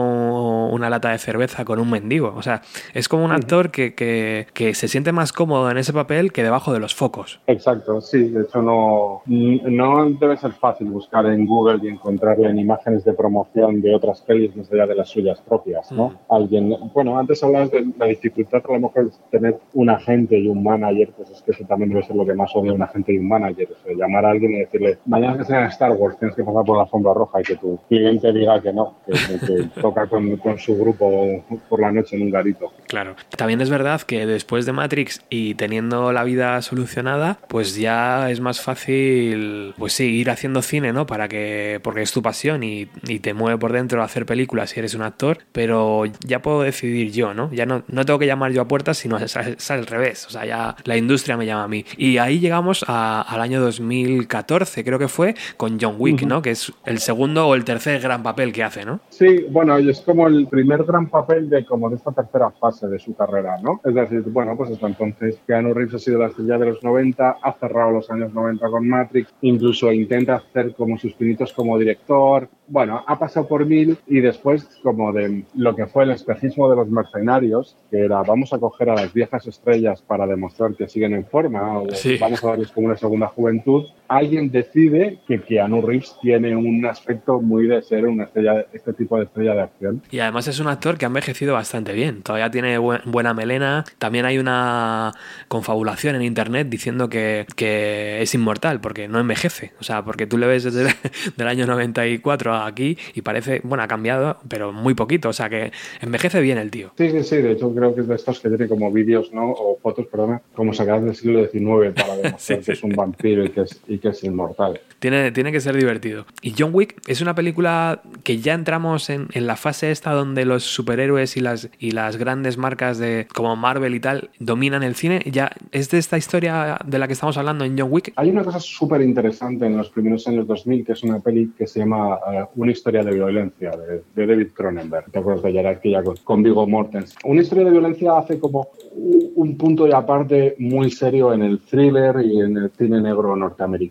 [0.70, 2.34] una lata de cerveza con un mendigo.
[2.36, 2.62] O sea,
[2.92, 6.42] es como un actor que, que, que se siente más cómodo en ese papel que
[6.42, 7.40] debajo de los focos.
[7.46, 12.58] Exacto, sí, de hecho no, no debe ser fácil buscar en Google y encontrarle en
[12.58, 16.08] imágenes de promoción de otras pelis más allá de las suyas propias, ¿no?
[16.08, 16.32] Mm.
[16.32, 20.48] Alguien, bueno, antes hablabas de la dificultad a lo mejor de tener un agente y
[20.48, 23.18] un manager, pues es que eso también ser lo que más odia un agente y
[23.18, 26.36] un manager, o sea, llamar a alguien y decirle, mañana que sea Star Wars tienes
[26.36, 29.46] que pasar por la alfombra roja y que tu cliente diga que no, que, que-
[29.46, 32.72] que toca con, con su grupo por la noche en un garito.
[32.88, 33.14] Claro.
[33.36, 38.40] También es verdad que después de Matrix y teniendo la vida solucionada, pues ya es
[38.40, 41.06] más fácil, pues sí, ir haciendo cine, ¿no?
[41.06, 44.80] Para que, porque es tu pasión y, y te mueve por dentro hacer películas si
[44.80, 47.50] eres un actor, pero ya puedo decidir yo, ¿no?
[47.52, 50.26] Ya no, no tengo que llamar yo a puertas, sino es, es al revés.
[50.26, 51.83] O sea, ya la industria me llama a mí.
[51.96, 56.42] Y ahí llegamos a- al año 2014, creo que fue, con John Wick, ¿no?
[56.42, 59.00] Que es el segundo o el tercer gran papel que hace, ¿no?
[59.10, 62.86] Sí, bueno, y es como el primer gran papel de como de esta tercera fase
[62.88, 63.80] de su carrera, ¿no?
[63.84, 67.36] Es decir, bueno, pues hasta entonces Keanu Reeves ha sido la estrella de los 90,
[67.42, 72.48] ha cerrado los años 90 con Matrix, incluso intenta hacer como sus pinitos como director,
[72.66, 76.76] bueno, ha pasado por mil y después como de lo que fue el espejismo de
[76.76, 81.14] los mercenarios, que era vamos a coger a las viejas estrellas para demostrar que siguen
[81.14, 82.16] en forma o Sí.
[82.18, 87.40] vamos a darles como una segunda juventud, alguien decide que Keanu Reeves tiene un aspecto
[87.40, 90.02] muy de ser una estrella, este tipo de estrella de acción.
[90.10, 92.22] Y además es un actor que ha envejecido bastante bien.
[92.22, 93.84] Todavía tiene buen- buena melena.
[93.98, 95.12] También hay una
[95.48, 99.72] confabulación en internet diciendo que, que es inmortal porque no envejece.
[99.80, 100.88] O sea, porque tú le ves desde el
[101.36, 105.28] del año 94 a aquí y parece, bueno, ha cambiado, pero muy poquito.
[105.28, 106.92] O sea, que envejece bien el tío.
[106.96, 109.50] Sí, sí, sí, de hecho creo que es de estos que tiene como vídeos, ¿no?
[109.50, 113.50] O fotos, perdona, como sacadas del siglo XIX para demostrar que es un vampiro y
[113.50, 114.80] que es, y que es inmortal.
[114.98, 116.24] Tiene, tiene que ser divertido.
[116.40, 120.44] Y John Wick es una película que ya entramos en, en la fase esta donde
[120.44, 124.94] los superhéroes y las, y las grandes marcas de como Marvel y tal dominan el
[124.94, 125.22] cine.
[125.30, 128.12] Ya es de esta historia de la que estamos hablando en John Wick.
[128.16, 131.66] Hay una cosa súper interesante en los primeros años 2000, que es una peli que
[131.66, 135.10] se llama eh, Una historia de violencia, de, de David Cronenberg.
[135.10, 137.18] ¿Te acuerdas de Jerarquía con, con Viggo Mortensen?
[137.24, 142.24] Una historia de violencia hace como un punto y aparte muy serio en el thriller
[142.24, 143.83] y en el cine negro norteamericano.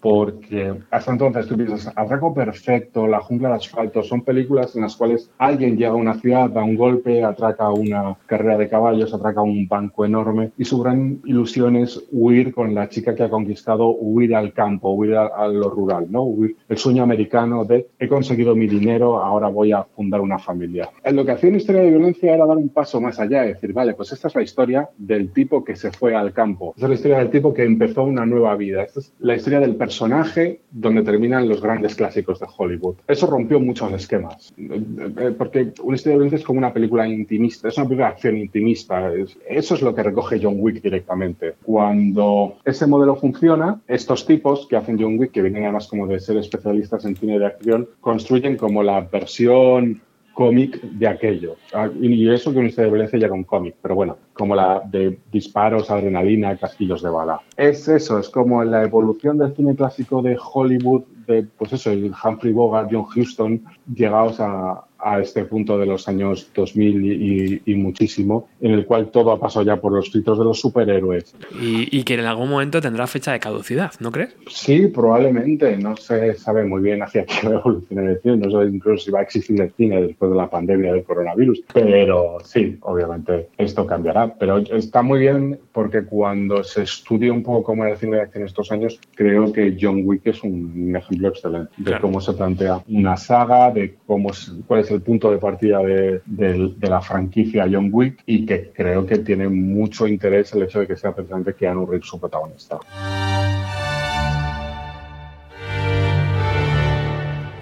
[0.00, 4.96] Porque hasta entonces tú piensas, Atraco Perfecto, La Jungla de Asfalto, son películas en las
[4.96, 9.42] cuales alguien llega a una ciudad, da un golpe, atraca una carrera de caballos, atraca
[9.42, 13.88] un banco enorme y su gran ilusión es huir con la chica que ha conquistado,
[13.90, 16.22] huir al campo, huir a, a lo rural, ¿no?
[16.22, 20.88] Huir, el sueño americano de he conseguido mi dinero, ahora voy a fundar una familia.
[21.02, 23.72] Eh, Lo que hacía una historia de violencia era dar un paso más allá decir,
[23.72, 26.72] vale, pues esta es la historia del tipo que se fue al campo.
[26.76, 28.82] Esta es la historia del tipo que empezó una nueva vida.
[28.82, 32.96] Esta es la historia del personaje donde terminan los grandes clásicos de Hollywood.
[33.08, 34.52] Eso rompió muchos esquemas.
[34.58, 34.80] Eh,
[35.20, 38.12] eh, Porque una historia de violencia es como una película intimista, es una película de
[38.12, 39.12] acción intimista.
[39.14, 41.54] Es- Eso es lo que recoge John Wick directamente.
[41.64, 46.20] Cuando ese modelo funciona, estos tipos que hacen John Wick, que vienen además como de
[46.20, 50.02] ser especialistas en cine de acción, construyen como la versión
[50.38, 51.56] cómic de aquello.
[51.72, 54.80] Ah, Y eso que una historia de violencia ya un cómic, pero bueno, como la
[54.88, 57.40] de disparos, adrenalina, casquillos de bala.
[57.56, 62.12] Es eso, es como la evolución del cine clásico de Hollywood, de, pues eso, el
[62.22, 67.74] Humphrey Bogart, John Huston, llegados a, a este punto de los años 2000 y, y-
[67.74, 71.34] muchísimo, en el cual todo ha pasado ya por los filtros de los superhéroes.
[71.60, 74.34] Y, y que en algún momento tendrá fecha de caducidad, ¿no crees?
[74.48, 75.76] Sí, probablemente.
[75.76, 78.36] No se sabe muy bien hacia qué va a evolucionar el cine.
[78.36, 81.62] No sé incluso si va a existir el cine después de la pandemia del coronavirus.
[81.72, 84.34] Pero sí, obviamente esto cambiará.
[84.38, 88.22] Pero está muy bien porque cuando se estudia un poco cómo era el cine de
[88.22, 92.02] acción estos años, creo que John Wick es un ejemplo excelente de Claro.
[92.02, 96.22] cómo se plantea una saga, de cómo es- cuál es el punto de partida de,
[96.24, 100.80] de- de la franquicia John Wick y que creo que tiene mucho interés el hecho
[100.80, 102.78] de que sea precisamente Keanu Reeves su protagonista.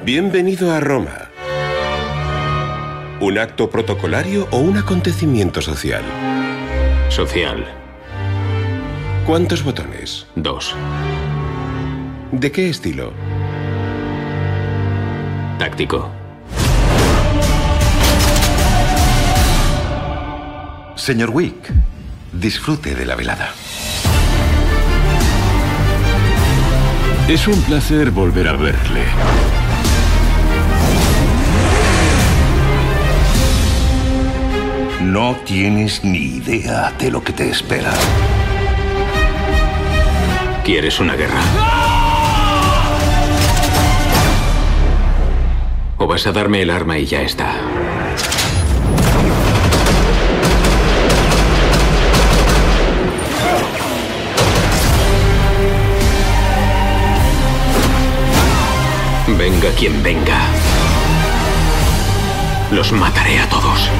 [0.04, 1.30] Bienvenido a Roma.
[3.20, 6.02] ¿Un acto protocolario o un acontecimiento social?
[7.08, 7.64] Social.
[9.26, 10.28] ¿Cuántos botones?
[10.36, 10.76] Dos.
[12.30, 13.12] ¿De qué estilo?
[15.58, 16.10] Táctico.
[20.96, 21.72] Señor Wick,
[22.32, 23.52] disfrute de la velada.
[27.28, 29.04] Es un placer volver a verle.
[35.02, 37.92] No tienes ni idea de lo que te espera.
[40.64, 41.40] ¿Quieres una guerra?
[45.98, 47.54] ¿O vas a darme el arma y ya está?
[59.76, 60.40] Quien venga.
[62.72, 63.90] Los mataré a todos.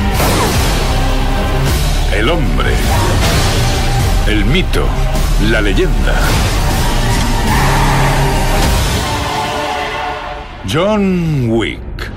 [2.14, 2.70] El hombre.
[4.26, 4.86] El mito.
[5.50, 6.14] La leyenda.
[10.72, 12.10] John Wick.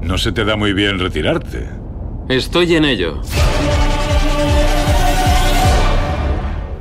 [0.00, 1.68] No se te da muy bien retirarte.
[2.28, 3.20] Estoy en ello.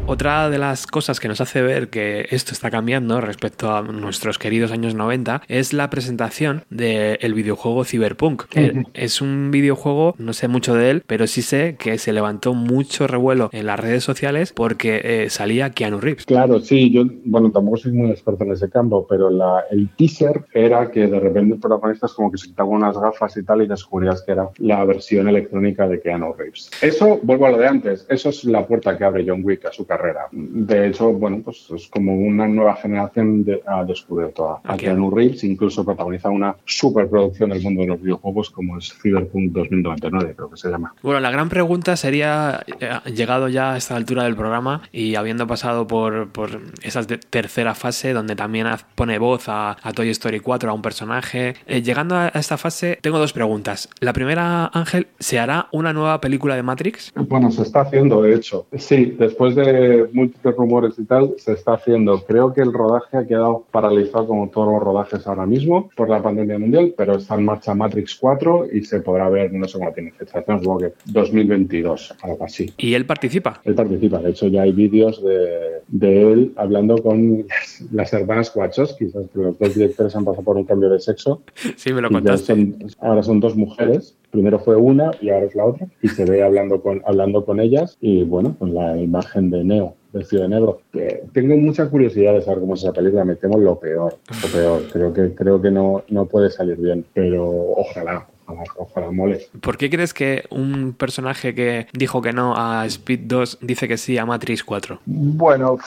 [0.09, 4.39] Otra de las cosas que nos hace ver que esto está cambiando respecto a nuestros
[4.39, 8.45] queridos años 90 es la presentación del videojuego Cyberpunk.
[8.45, 12.53] que Es un videojuego, no sé mucho de él, pero sí sé que se levantó
[12.53, 16.25] mucho revuelo en las redes sociales porque eh, salía Keanu Reeves.
[16.25, 20.45] Claro, sí, yo, bueno, tampoco soy muy experto en ese campo, pero la, el teaser
[20.53, 23.61] era que de repente el protagonista es como que se quitaba unas gafas y tal
[23.61, 26.71] y descubrías que era la versión electrónica de Keanu Reeves.
[26.81, 29.73] Eso, vuelvo a lo de antes, eso es la puerta que abre John Wick a
[29.73, 29.96] su carrera.
[30.31, 35.09] De hecho, bueno, pues es como una nueva generación de, ha descubierto a, a Keanu
[35.09, 40.49] Reeves, incluso protagoniza una superproducción del mundo de los videojuegos como es Cyberpunk 2099, creo
[40.49, 40.93] que se llama.
[41.01, 45.47] Bueno, la gran pregunta sería, eh, llegado ya a esta altura del programa y habiendo
[45.47, 50.69] pasado por, por esa tercera fase donde también pone voz a, a Toy Story 4,
[50.69, 53.89] a un personaje, eh, llegando a a esta fase tengo dos preguntas.
[53.99, 57.11] La primera, Ángel, ¿se hará una nueva película de Matrix?
[57.15, 58.67] Bueno, se está haciendo, de hecho.
[58.77, 62.23] Sí, después de múltiples rumores y tal, se está haciendo.
[62.25, 66.21] Creo que el rodaje ha quedado paralizado como todos los rodajes ahora mismo por la
[66.21, 69.93] pandemia mundial, pero está en marcha Matrix 4 y se podrá ver, no sé cómo
[69.93, 72.71] tiene fecha, supongo que 2022, algo así.
[72.77, 73.61] ¿Y él participa?
[73.63, 78.51] Él participa, de hecho ya hay vídeos de, de él hablando con las, las hermanas
[78.55, 81.41] Wachowski, los dos directores han pasado por un cambio de sexo.
[81.75, 82.53] Sí, me lo contaste.
[82.55, 84.16] son- ahora son dos mujeres.
[84.31, 85.87] Primero fue una y ahora es la otra.
[86.01, 87.97] Y se ve hablando con, hablando con ellas.
[88.01, 90.81] Y bueno, con la imagen de Neo, vestido de negro.
[90.91, 93.25] Que tengo mucha curiosidad de saber cómo es esa película.
[93.25, 94.17] Me temo lo peor.
[94.41, 94.83] Lo peor.
[94.91, 97.05] Creo que, creo que no, no puede salir bien.
[97.13, 99.47] Pero ojalá, ojalá, ojalá mole.
[99.61, 103.97] ¿Por qué crees que un personaje que dijo que no a Speed 2 dice que
[103.97, 104.99] sí a Matrix 4?
[105.05, 105.77] Bueno,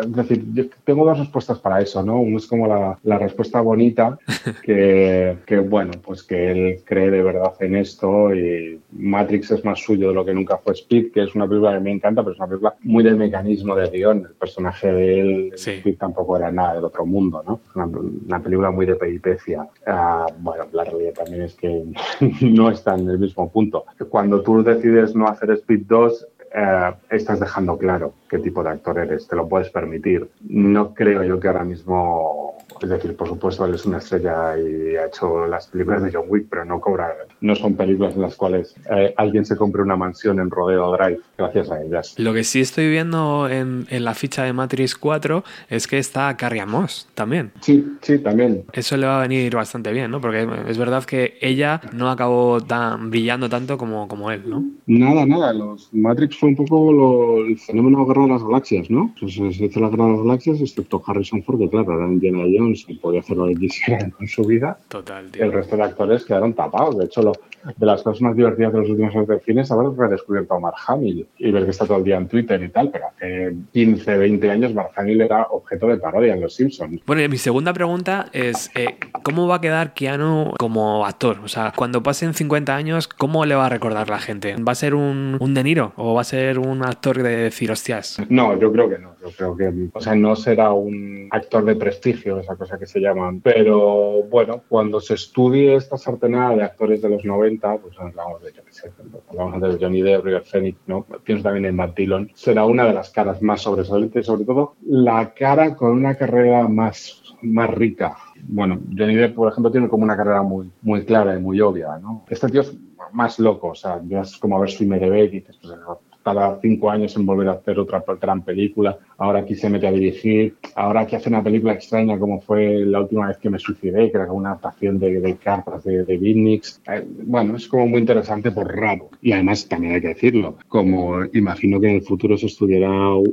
[0.00, 2.20] es decir, yo tengo dos respuestas para eso, ¿no?
[2.20, 4.18] Uno es como la, la respuesta bonita,
[4.62, 9.80] que, que, bueno, pues que él cree de verdad en esto y Matrix es más
[9.80, 12.32] suyo de lo que nunca fue Speed, que es una película que me encanta, pero
[12.32, 14.26] es una película muy del mecanismo de guion.
[14.28, 17.60] El personaje de él, Speed, tampoco era nada del otro mundo, ¿no?
[17.74, 19.66] Una, una película muy de peripecia.
[19.86, 21.84] Ah, bueno, la realidad también es que
[22.40, 23.84] no está en el mismo punto.
[24.08, 28.98] Cuando tú decides no hacer Speed 2, eh, estás dejando claro qué tipo de actor
[28.98, 30.28] eres, te lo puedes permitir.
[30.48, 34.96] No creo yo que ahora mismo, es decir, por supuesto, él es una estrella y
[34.96, 38.36] ha hecho las películas de John Wick, pero no cobra, no son películas en las
[38.36, 42.14] cuales eh, alguien se compre una mansión en Rodeo Drive gracias a ellas.
[42.18, 46.36] Lo que sí estoy viendo en, en la ficha de Matrix 4 es que está
[46.36, 47.52] Carrie Moss también.
[47.60, 48.64] Sí, sí, también.
[48.72, 50.20] Eso le va a venir bastante bien, ¿no?
[50.20, 54.64] Porque es verdad que ella no acabó tan brillando tanto como, como él, ¿no?
[54.86, 55.52] Nada, nada.
[55.52, 59.14] Los Matrix fue un poco lo- el fenómeno Guerra de las Galaxias, ¿no?
[59.18, 62.44] Pues se hizo la Guerra de las Galaxias, excepto Harrison Ford, que claro, era Indiana
[62.44, 64.78] Jones y podía hacer lo que quisiera con su vida.
[64.88, 65.44] Total, tío.
[65.44, 66.98] El resto de actores quedaron tapados.
[66.98, 67.32] De hecho, lo,
[67.76, 70.60] de las cosas más divertidas de los últimos años del cine es haber redescubierto a
[70.60, 73.54] Mark Hamill y ver que está todo el día en Twitter y tal, pero hace
[73.72, 77.00] 15, 20 años Mark Hamill era objeto de parodia en Los Simpsons.
[77.06, 81.38] Bueno, y mi segunda pregunta es, eh, ¿cómo va a quedar Keanu como actor?
[81.44, 84.54] O sea, cuando pasen 50 años, ¿cómo le va a recordar la gente?
[84.56, 87.70] ¿Va a ser un, un De Niro o va a ser un actor de decir,
[87.70, 88.20] hostias?
[88.28, 89.18] No, yo creo que no.
[89.20, 93.00] Yo creo que, o sea, no será un actor de prestigio, esa cosa que se
[93.00, 93.40] llaman.
[93.40, 98.52] Pero bueno, cuando se estudie esta sartenada de actores de los 90, pues hablamos de,
[98.70, 98.90] sé,
[99.30, 101.06] hablamos de Johnny Depp, River Phoenix, ¿no?
[101.24, 102.30] Pienso también en Matt Dillon.
[102.34, 107.22] Será una de las caras más sobresalientes, sobre todo la cara con una carrera más,
[107.42, 108.16] más rica.
[108.42, 111.98] Bueno, Johnny Depp, por ejemplo, tiene como una carrera muy, muy clara y muy obvia,
[111.98, 112.24] ¿no?
[112.28, 112.76] Este tío es
[113.12, 115.74] más loco, o sea, ya es como a ver su IMDb y dices, pues
[116.22, 119.92] tarda cinco años en volver a hacer otra gran película, ahora aquí se mete a
[119.92, 124.10] dirigir, ahora aquí hace una película extraña como fue la última vez que me suicidé,
[124.10, 126.80] que era como una adaptación de, de cartas de, de Beatniks.
[126.88, 129.10] Eh, bueno, es como muy interesante por raro.
[129.20, 132.90] Y además también hay que decirlo, como imagino que en el futuro se estudiará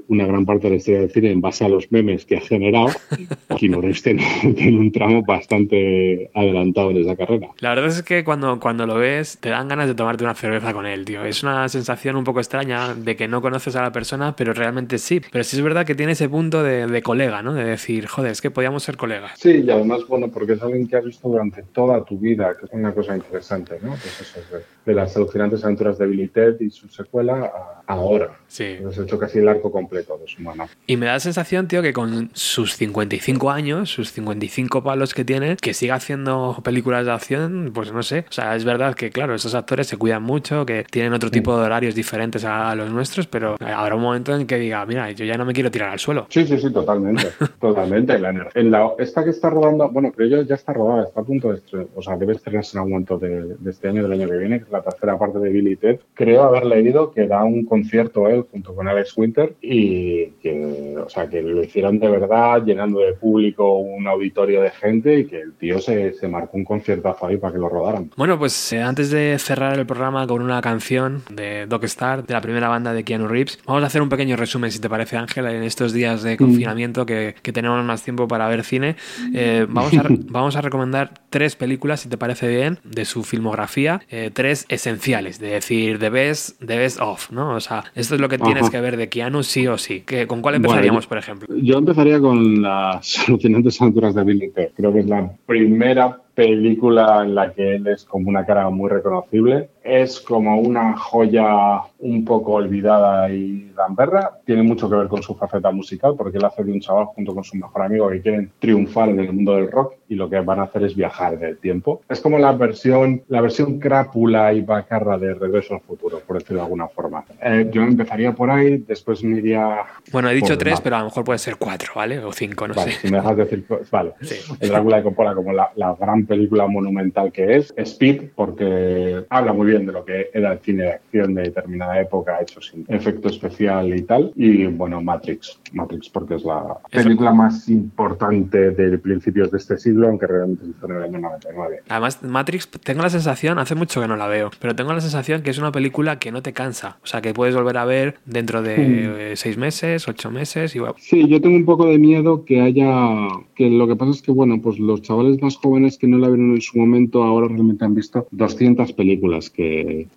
[0.08, 2.42] una gran parte de la historia del cine en base a los memes que ha
[2.42, 2.88] generado,
[3.58, 4.26] Keanu Reeves tiene,
[4.56, 7.50] tiene un tramo bastante adelantado en esa carrera.
[7.60, 10.74] La verdad es que cuando, cuando lo ves, te dan ganas de tomarte una cerveza
[10.74, 11.24] con él, tío.
[11.24, 14.98] Es una sensación un poco extraña de que no conoces a la persona, pero realmente
[14.98, 15.22] sí.
[15.32, 17.54] Pero sí es verdad que tiene ese punto de, colega, ¿no?
[17.54, 19.34] De decir, joder, es que podíamos ser colegas.
[19.36, 22.68] Sí, y además, bueno, porque es alguien que has visto durante toda tu vida, que
[22.68, 23.90] es una cosa interesante, ¿no?
[23.90, 27.52] Pues eso, de, de las alucinantes aventuras de Billy Ted y su secuela
[27.85, 28.40] a ahora.
[28.48, 28.78] Sí.
[28.88, 30.68] Has hecho casi el arco completo de su mano.
[30.88, 35.26] Y me da la sensación, tío, que con sus 55 años, sus 55 palos que
[35.26, 38.26] tiene, que siga haciendo películas de acción, pues no sé.
[38.30, 41.58] O sea, es verdad que, claro, esos actores se cuidan mucho, que tienen otro tipo
[41.58, 45.26] de horarios diferentes a los nuestros, pero habrá un momento en que diga, mira, yo
[45.26, 46.28] ya no me quiero tirar al suelo.
[46.30, 47.28] Sí, sí, sí, totalmente.
[47.60, 48.18] totalmente.
[48.20, 51.24] La en la, esta que está rodando, bueno, creo yo ya está rodada, está a
[51.24, 54.14] punto de estrenar, o sea, debe estrenarse en algún momento de, de este año, del
[54.14, 56.00] año que viene, que es la tercera parte de Billy Ted.
[56.14, 61.10] Creo haber leído que da un concierto él junto con Alex Winter y que, o
[61.10, 65.42] sea, que lo hicieron de verdad, llenando de público un auditorio de gente y que
[65.42, 68.12] el tío se, se marcó un conciertazo ahí para que lo rodaran.
[68.16, 72.34] Bueno, pues eh, antes de cerrar el programa con una canción de Doc Star, de
[72.34, 75.18] la primera banda de Keanu Reeves, vamos a hacer un pequeño resumen, si te parece,
[75.18, 78.96] Ángel, en estos días de confinamiento que, que tenemos más tiempo para ver cine.
[79.34, 84.02] Eh, vamos, a, vamos a recomendar tres películas, si te parece bien, de su filmografía,
[84.10, 87.56] eh, tres esenciales, de decir, the best, the best of, ¿no?
[87.56, 88.72] O sea, esto es lo que tienes Ajá.
[88.72, 90.02] que ver de Keanu sí o sí.
[90.06, 91.48] ¿Qué- ¿Con cuál empezaríamos, Bueno, por ejemplo?
[91.62, 94.52] Yo empezaría con las alucinantes aventuras de Billy.
[94.76, 98.90] Creo que es la primera película en la que él es como una cara muy
[98.90, 99.70] reconocible.
[99.86, 104.32] Es como una joya un poco olvidada y gamberra.
[104.44, 107.36] Tiene mucho que ver con su faceta musical, porque él hace de un chaval junto
[107.36, 110.40] con su mejor amigo que quieren triunfar en el mundo del rock y lo que
[110.40, 112.02] van a hacer es viajar en el tiempo.
[112.10, 116.58] Es como la versión, la versión crápula y bacarra de Regreso al Futuro, por decirlo
[116.58, 117.24] de alguna forma.
[117.44, 119.82] Eh, yo empezaría por ahí, después me iría
[120.12, 120.82] Bueno, he dicho tres, más.
[120.82, 122.20] pero a lo mejor puede ser cuatro, ¿vale?
[122.24, 123.02] O cinco, no Vale, sé.
[123.02, 124.14] si me dejas decir, vale.
[124.60, 127.72] El Drácula de Coppola como la, la gran película monumental que es.
[127.78, 132.00] Speed, porque habla muy bien de lo que era el cine de acción de determinada
[132.00, 134.32] época, hecho sin efecto especial y tal.
[134.36, 135.60] Y bueno, Matrix.
[135.74, 140.72] Matrix porque es la película más importante de principios de este siglo, aunque realmente se
[140.72, 141.82] hizo en el año 99.
[141.90, 145.42] Además, Matrix, tengo la sensación, hace mucho que no la veo, pero tengo la sensación
[145.42, 146.98] que es una película que no te cansa.
[147.04, 150.80] O sea, que puedes volver a ver dentro de eh, seis meses, ocho meses y
[150.80, 153.28] bueno, Sí, yo tengo un poco de miedo que haya.
[153.56, 156.28] que lo que pasa es que, bueno, pues los chavales más jóvenes que no la
[156.28, 159.65] vieron en su momento ahora realmente han visto 200 películas que,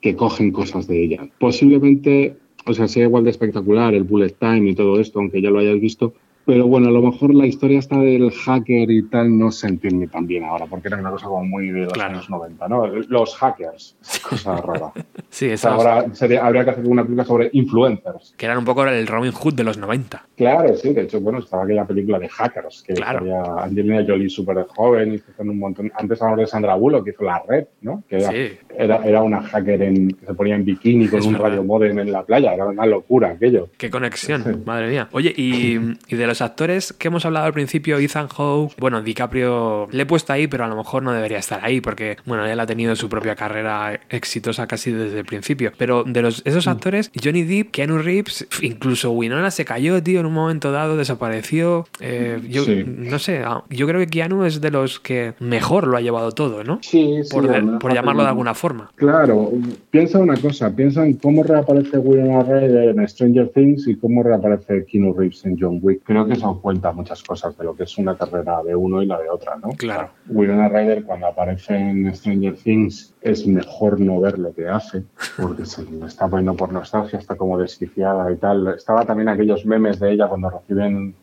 [0.01, 1.29] que cogen cosas de ella.
[1.39, 2.37] Posiblemente,
[2.67, 5.59] o sea, sea igual de espectacular el bullet time y todo esto, aunque ya lo
[5.59, 6.15] hayas visto.
[6.49, 10.07] Pero bueno, a lo mejor la historia esta del hacker y tal no se entiende
[10.07, 12.87] tan bien ahora, porque era una cosa como muy de los años 90, ¿no?
[12.87, 13.95] Los hackers,
[14.27, 14.91] cosa rara.
[15.29, 18.33] sí, O sea, esa ahora sería- habría que hacer una película sobre influencers.
[18.39, 20.27] que eran un poco el Robin Hood de los 90.
[20.39, 23.19] Claro, sí, de hecho, bueno, estaba aquella película de hackers, que Claro.
[23.19, 25.93] había Angelina Jolie súper joven, hizo un montón.
[25.97, 28.05] Antes hablamos de Sandra Bullock, que hizo La Red, ¿no?
[28.09, 28.53] Que era, Sí.
[28.75, 31.49] era, era una hacker en, que se ponía en bikini con Es un verdad.
[31.51, 33.69] radio modem en la playa, era una locura aquello.
[33.77, 35.09] Qué conexión, madre mía.
[35.13, 35.77] Oye, y,
[36.09, 40.07] y de los actores que hemos hablado al principio, Ethan Hawke, bueno, DiCaprio le he
[40.07, 42.95] puesto ahí, pero a lo mejor no debería estar ahí, porque, bueno, él ha tenido
[42.97, 45.73] su propia carrera exitosa casi desde el principio.
[45.77, 50.27] Pero de los, esos actores, Johnny Depp, Keanu Reeves, incluso Winona se cayó, tío, en
[50.27, 51.87] un momento dado, desapareció.
[52.01, 52.85] Eh, yo Sí.
[52.87, 56.33] no sé, ah, yo creo que Keanu es de los que mejor lo ha llevado
[56.33, 56.79] todo, ¿no?
[56.83, 58.91] Sí, sí, Por, de- por llamarlo de alguna forma.
[58.97, 59.51] Claro,
[59.91, 64.85] piensa una cosa, piensa en cómo reaparece Winona Ryder en Stranger Things y cómo reaparece
[64.87, 66.03] Keanu Reeves en John Wick.
[66.05, 69.07] Creo que eso cuenta muchas cosas de lo que es una carrera de uno y
[69.07, 69.71] la de otra, ¿no?
[69.71, 70.11] Claro.
[70.29, 75.03] Winona Ryder cuando aparece en Stranger Things es mejor no ver lo que hace,
[75.41, 78.69] porque se le está poniendo por nostalgia, está como desquiciada y tal.
[78.69, 81.15] Estaba también aquellos memes de ella cuando reciben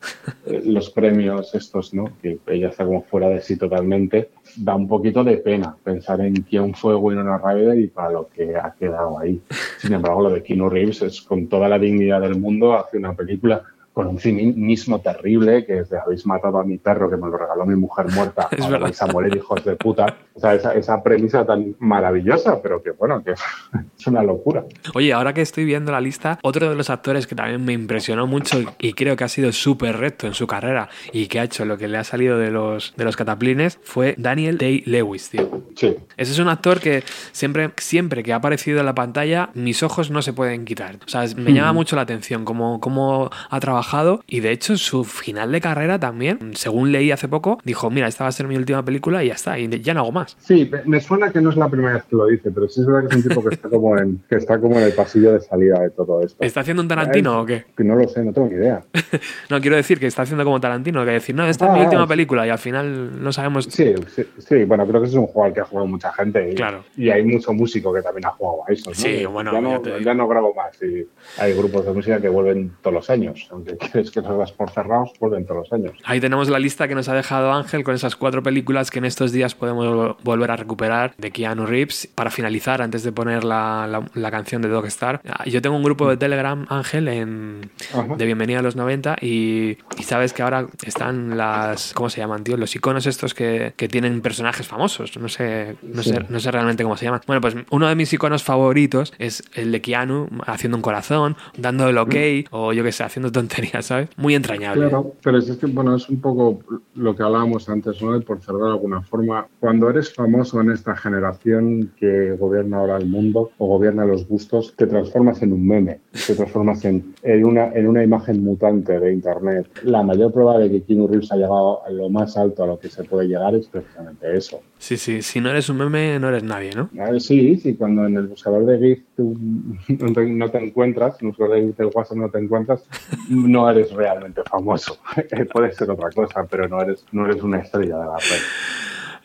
[0.46, 2.06] eh, los premios estos, ¿no?
[2.22, 4.32] Que ella está como fuera de sí totalmente.
[4.58, 8.56] Da un poquito de pena pensar en quién fue Winona Ryder y para lo que
[8.56, 9.42] ha quedado ahí.
[9.80, 13.14] Sin embargo, lo de Keanu Reeves es con toda la dignidad del mundo, hace una
[13.14, 13.64] película
[13.96, 17.38] con un cinismo terrible, que es de habéis matado a mi perro que me lo
[17.38, 18.88] regaló mi mujer muerta, Es ahora verdad.
[18.88, 20.18] vais a morir hijos de puta.
[20.34, 23.32] O sea, esa, esa premisa tan maravillosa, pero que bueno, que
[23.98, 24.66] es una locura.
[24.96, 28.28] Oye, ahora que estoy viendo la lista, otro de los actores que también me impresionó
[28.28, 31.64] mucho y creo que ha sido súper recto en su carrera y que ha hecho
[31.64, 35.64] lo que le ha salido de los, de los cataplines fue Daniel Day-Lewis, tío.
[35.78, 35.96] Sí.
[36.18, 40.12] Ese es un actor que siempre, siempre que ha aparecido en la pantalla, mis ojos
[40.12, 40.98] no se pueden quitar.
[41.06, 43.85] O sea, me llama mucho la atención cómo, cómo ha trabajado
[44.28, 48.24] y de hecho su final de carrera también, según leí hace poco, dijo, mira, esta
[48.24, 50.36] va a ser mi última película y ya está, y ya no hago más.
[50.40, 52.88] Sí, me- suena que no es la primera vez que lo dice, pero sí es
[52.88, 55.34] verdad que es un tipo que está como en, que está como en el pasillo
[55.34, 56.44] de salida de todo esto.
[56.44, 57.66] ¿Está haciendo un Tarantino o qué?
[57.78, 58.84] No lo sé, no tengo ni idea.
[59.50, 61.84] No, quiero decir que está haciendo como Tarantino, que decir, no, esta es mi Ah,
[61.84, 62.08] última sí.
[62.10, 63.66] película y al final no sabemos...
[63.66, 66.52] Sí, sí, sí, bueno, creo que es un juego al que ha jugado mucha gente.
[66.52, 66.84] Y, Claro.
[66.98, 68.90] y hay mucho músico que también ha jugado a eso.
[68.90, 68.96] ¿no?
[68.96, 70.76] Sí, bueno, ya no, ya no grabo más.
[70.82, 71.08] Y
[71.40, 74.70] hay grupos de música que vuelven todos los años, aunque quieres que los das por
[74.72, 75.94] cerrados, vuelven todos los años.
[76.06, 79.06] Ahí tenemos la lista que nos ha dejado Ángel con esas cuatro películas que en
[79.06, 82.10] estos días podemos volver a recuperar de Keanu Reeves.
[82.16, 85.76] Para finalizar, antes de poner la, la- la canción de Dog Star, ah, yo tengo
[85.76, 87.70] un grupo de Telegram, Ángel, en,
[88.18, 92.44] de Bienvenida a los 90 y, y sabes que ahora están las, ¿cómo se llaman,
[92.44, 92.58] tío?
[92.58, 95.18] Los iconos estos que, que tienen personajes famosos.
[95.18, 96.12] No sé, no, Sí.
[96.12, 97.22] sé, no sé realmente cómo se llaman.
[97.28, 101.88] Bueno, pues uno de mis iconos favoritos es el de Keanu haciendo un corazón, dando
[101.90, 102.16] el ok
[102.52, 104.10] o yo que sé, haciendo tonterías, ¿sabes?
[104.18, 104.90] Muy entrañable.
[104.90, 106.60] Claro, pero es que, bueno, es un poco
[106.96, 108.14] lo que hablábamos antes, ¿no?
[108.14, 109.48] De por cerrar de alguna forma.
[109.60, 114.74] Cuando eres famoso en esta generación que gobierna ahora el mundo o gobierna los gustos,
[114.76, 119.14] te transformas en un meme, te transformas en, en una, en una imagen mutante de
[119.14, 119.68] Internet.
[119.84, 122.80] La mayor prueba de que Keanu Reeves ha llegado a lo más alto a lo
[122.80, 124.62] que se puede llegar es precisamente eso.
[124.78, 126.90] Sí, sí, si no eres un meme, no eres nadie, ¿no?
[127.00, 129.36] A ver, sí, sí, cuando en el buscador de GIF tú
[129.88, 132.84] no te, no te encuentras, en el buscador de GIF del WhatsApp no te encuentras,
[133.56, 134.98] no eres realmente famoso.
[135.54, 138.42] Puede ser otra cosa, pero no eres, no eres una estrella de la red.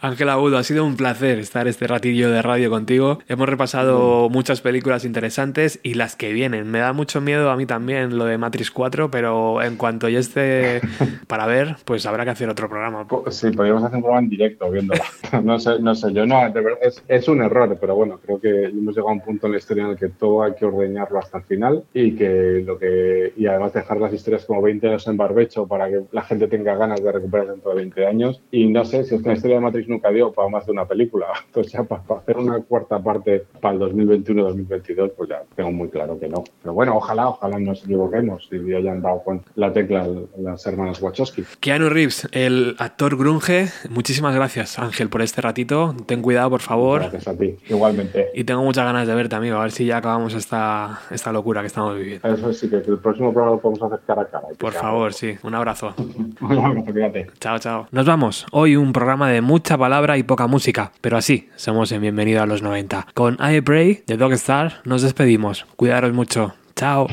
[0.02, 3.18] Ángel Agudo, ha sido un placer estar este ratillo de radio contigo.
[3.28, 6.70] Hemos repasado muchas películas interesantes y las que vienen.
[6.70, 10.18] Me da mucho miedo a mí también lo de Matrix 4, pero en cuanto ya
[10.18, 10.80] esté
[11.26, 13.06] para ver, pues habrá que hacer otro programa.
[13.28, 15.04] Sí, podríamos hacer un programa en directo viéndola.
[15.44, 18.40] No sé, no sé, yo no, de verdad, es, es un error, pero bueno, creo
[18.40, 20.64] que hemos llegado a un punto en la historia en el que todo hay que
[20.64, 24.88] ordeñarlo hasta el final y que lo que y además dejar las historias como 20
[24.88, 28.42] años en barbecho para que la gente tenga ganas de recuperar dentro de 20 años.
[28.50, 30.72] Y no sé si es que la historia de Matrix nunca dio para más de
[30.72, 31.26] una película.
[31.46, 36.18] Entonces ya para, hacer una cuarta parte para el 2021-2022, pues ya tengo muy claro
[36.18, 36.44] que no.
[36.62, 41.44] Pero bueno, ojalá, ojalá nos equivoquemos y hayan dado con la tecla las hermanas Wachowski.
[41.60, 45.94] Keanu Reeves, el actor grunge, muchísimas gracias Ángel por este ratito.
[46.06, 47.00] Ten cuidado, por favor.
[47.02, 48.28] Gracias a ti, igualmente.
[48.34, 51.60] Y tengo muchas ganas de verte, amigo, a ver si ya acabamos esta, esta locura
[51.60, 52.26] que estamos viviendo.
[52.28, 54.48] Eso sí, que el próximo programa lo podemos hacer cara a cara.
[54.58, 55.36] Por favor, sí.
[55.42, 55.94] Un abrazo.
[55.98, 57.26] Un abrazo, fíjate.
[57.40, 57.86] Chao, chao.
[57.90, 58.46] Nos vamos.
[58.52, 62.46] Hoy un programa de mucha palabra y poca música, pero así somos en Bienvenido a
[62.46, 63.08] los 90.
[63.14, 65.64] Con I Pray de Dog Star nos despedimos.
[65.76, 66.54] Cuidaros mucho.
[66.76, 67.08] Chao.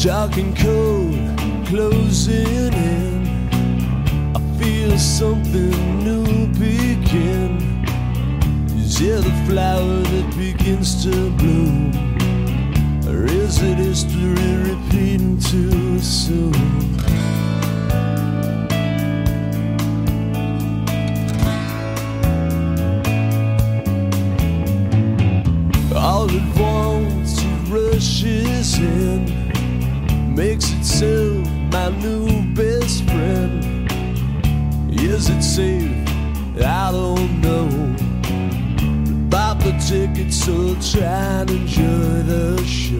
[0.00, 1.18] Talking cold,
[1.66, 3.48] closing in.
[4.36, 7.58] I feel something new begin.
[8.76, 12.23] Is it flower that begins to bloom?
[13.14, 16.52] Or is it history repeating too soon?
[25.94, 33.88] All at once it rushes in makes itself my new best friend.
[34.90, 36.08] Is it safe?
[36.60, 38.13] I don't know.
[39.34, 42.94] Buy the ticket, so try and enjoy the show.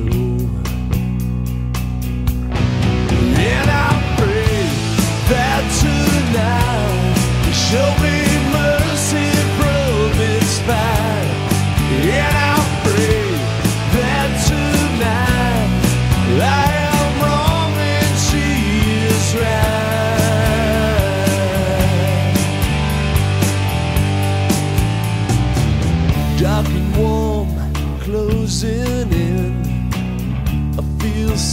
[3.53, 4.63] And I pray
[5.31, 8.14] that tonight you show me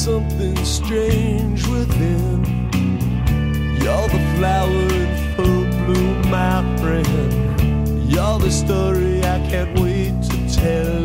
[0.02, 2.43] something strange within.
[3.84, 8.12] You're the flower in full bloom, my friend.
[8.12, 11.01] You're the story I can't wait to tell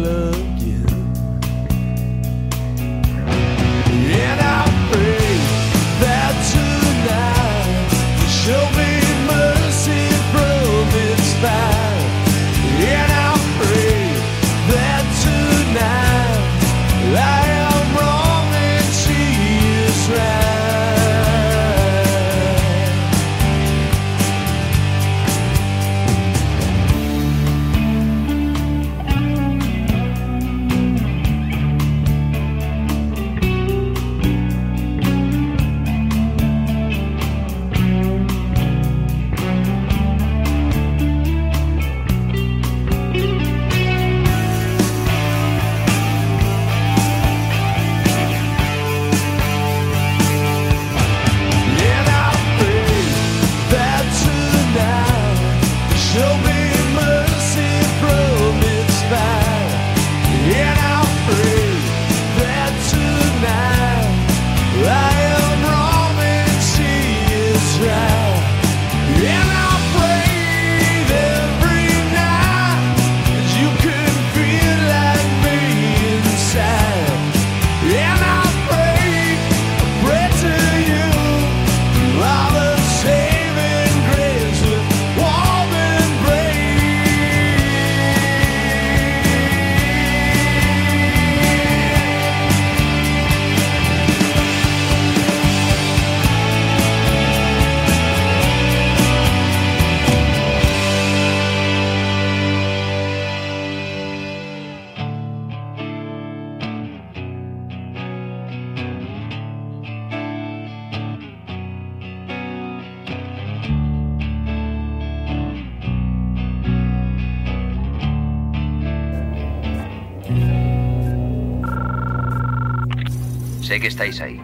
[124.20, 124.40] ahí.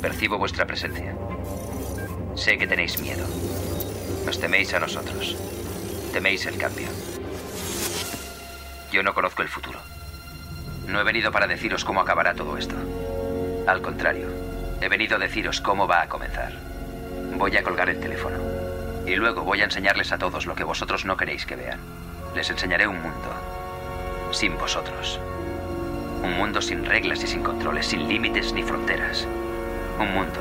[0.00, 1.14] Percibo vuestra presencia.
[2.34, 3.26] Sé que tenéis miedo.
[4.24, 5.36] Nos teméis a nosotros.
[6.12, 6.88] Teméis el cambio.
[8.90, 9.78] Yo no conozco el futuro.
[10.88, 12.74] No he venido para deciros cómo acabará todo esto.
[13.66, 14.28] Al contrario,
[14.80, 16.52] he venido a deciros cómo va a comenzar.
[17.36, 18.38] Voy a colgar el teléfono.
[19.06, 21.80] Y luego voy a enseñarles a todos lo que vosotros no queréis que vean.
[22.34, 23.30] Les enseñaré un mundo.
[24.32, 25.20] Sin vosotros.
[26.24, 29.28] Un mundo sin reglas y sin controles, sin límites ni fronteras.
[30.00, 30.40] Un mundo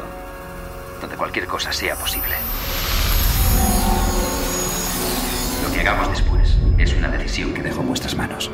[1.01, 2.35] donde cualquier cosa sea posible.
[5.61, 8.49] Lo que hagamos después es una decisión que dejo en vuestras manos.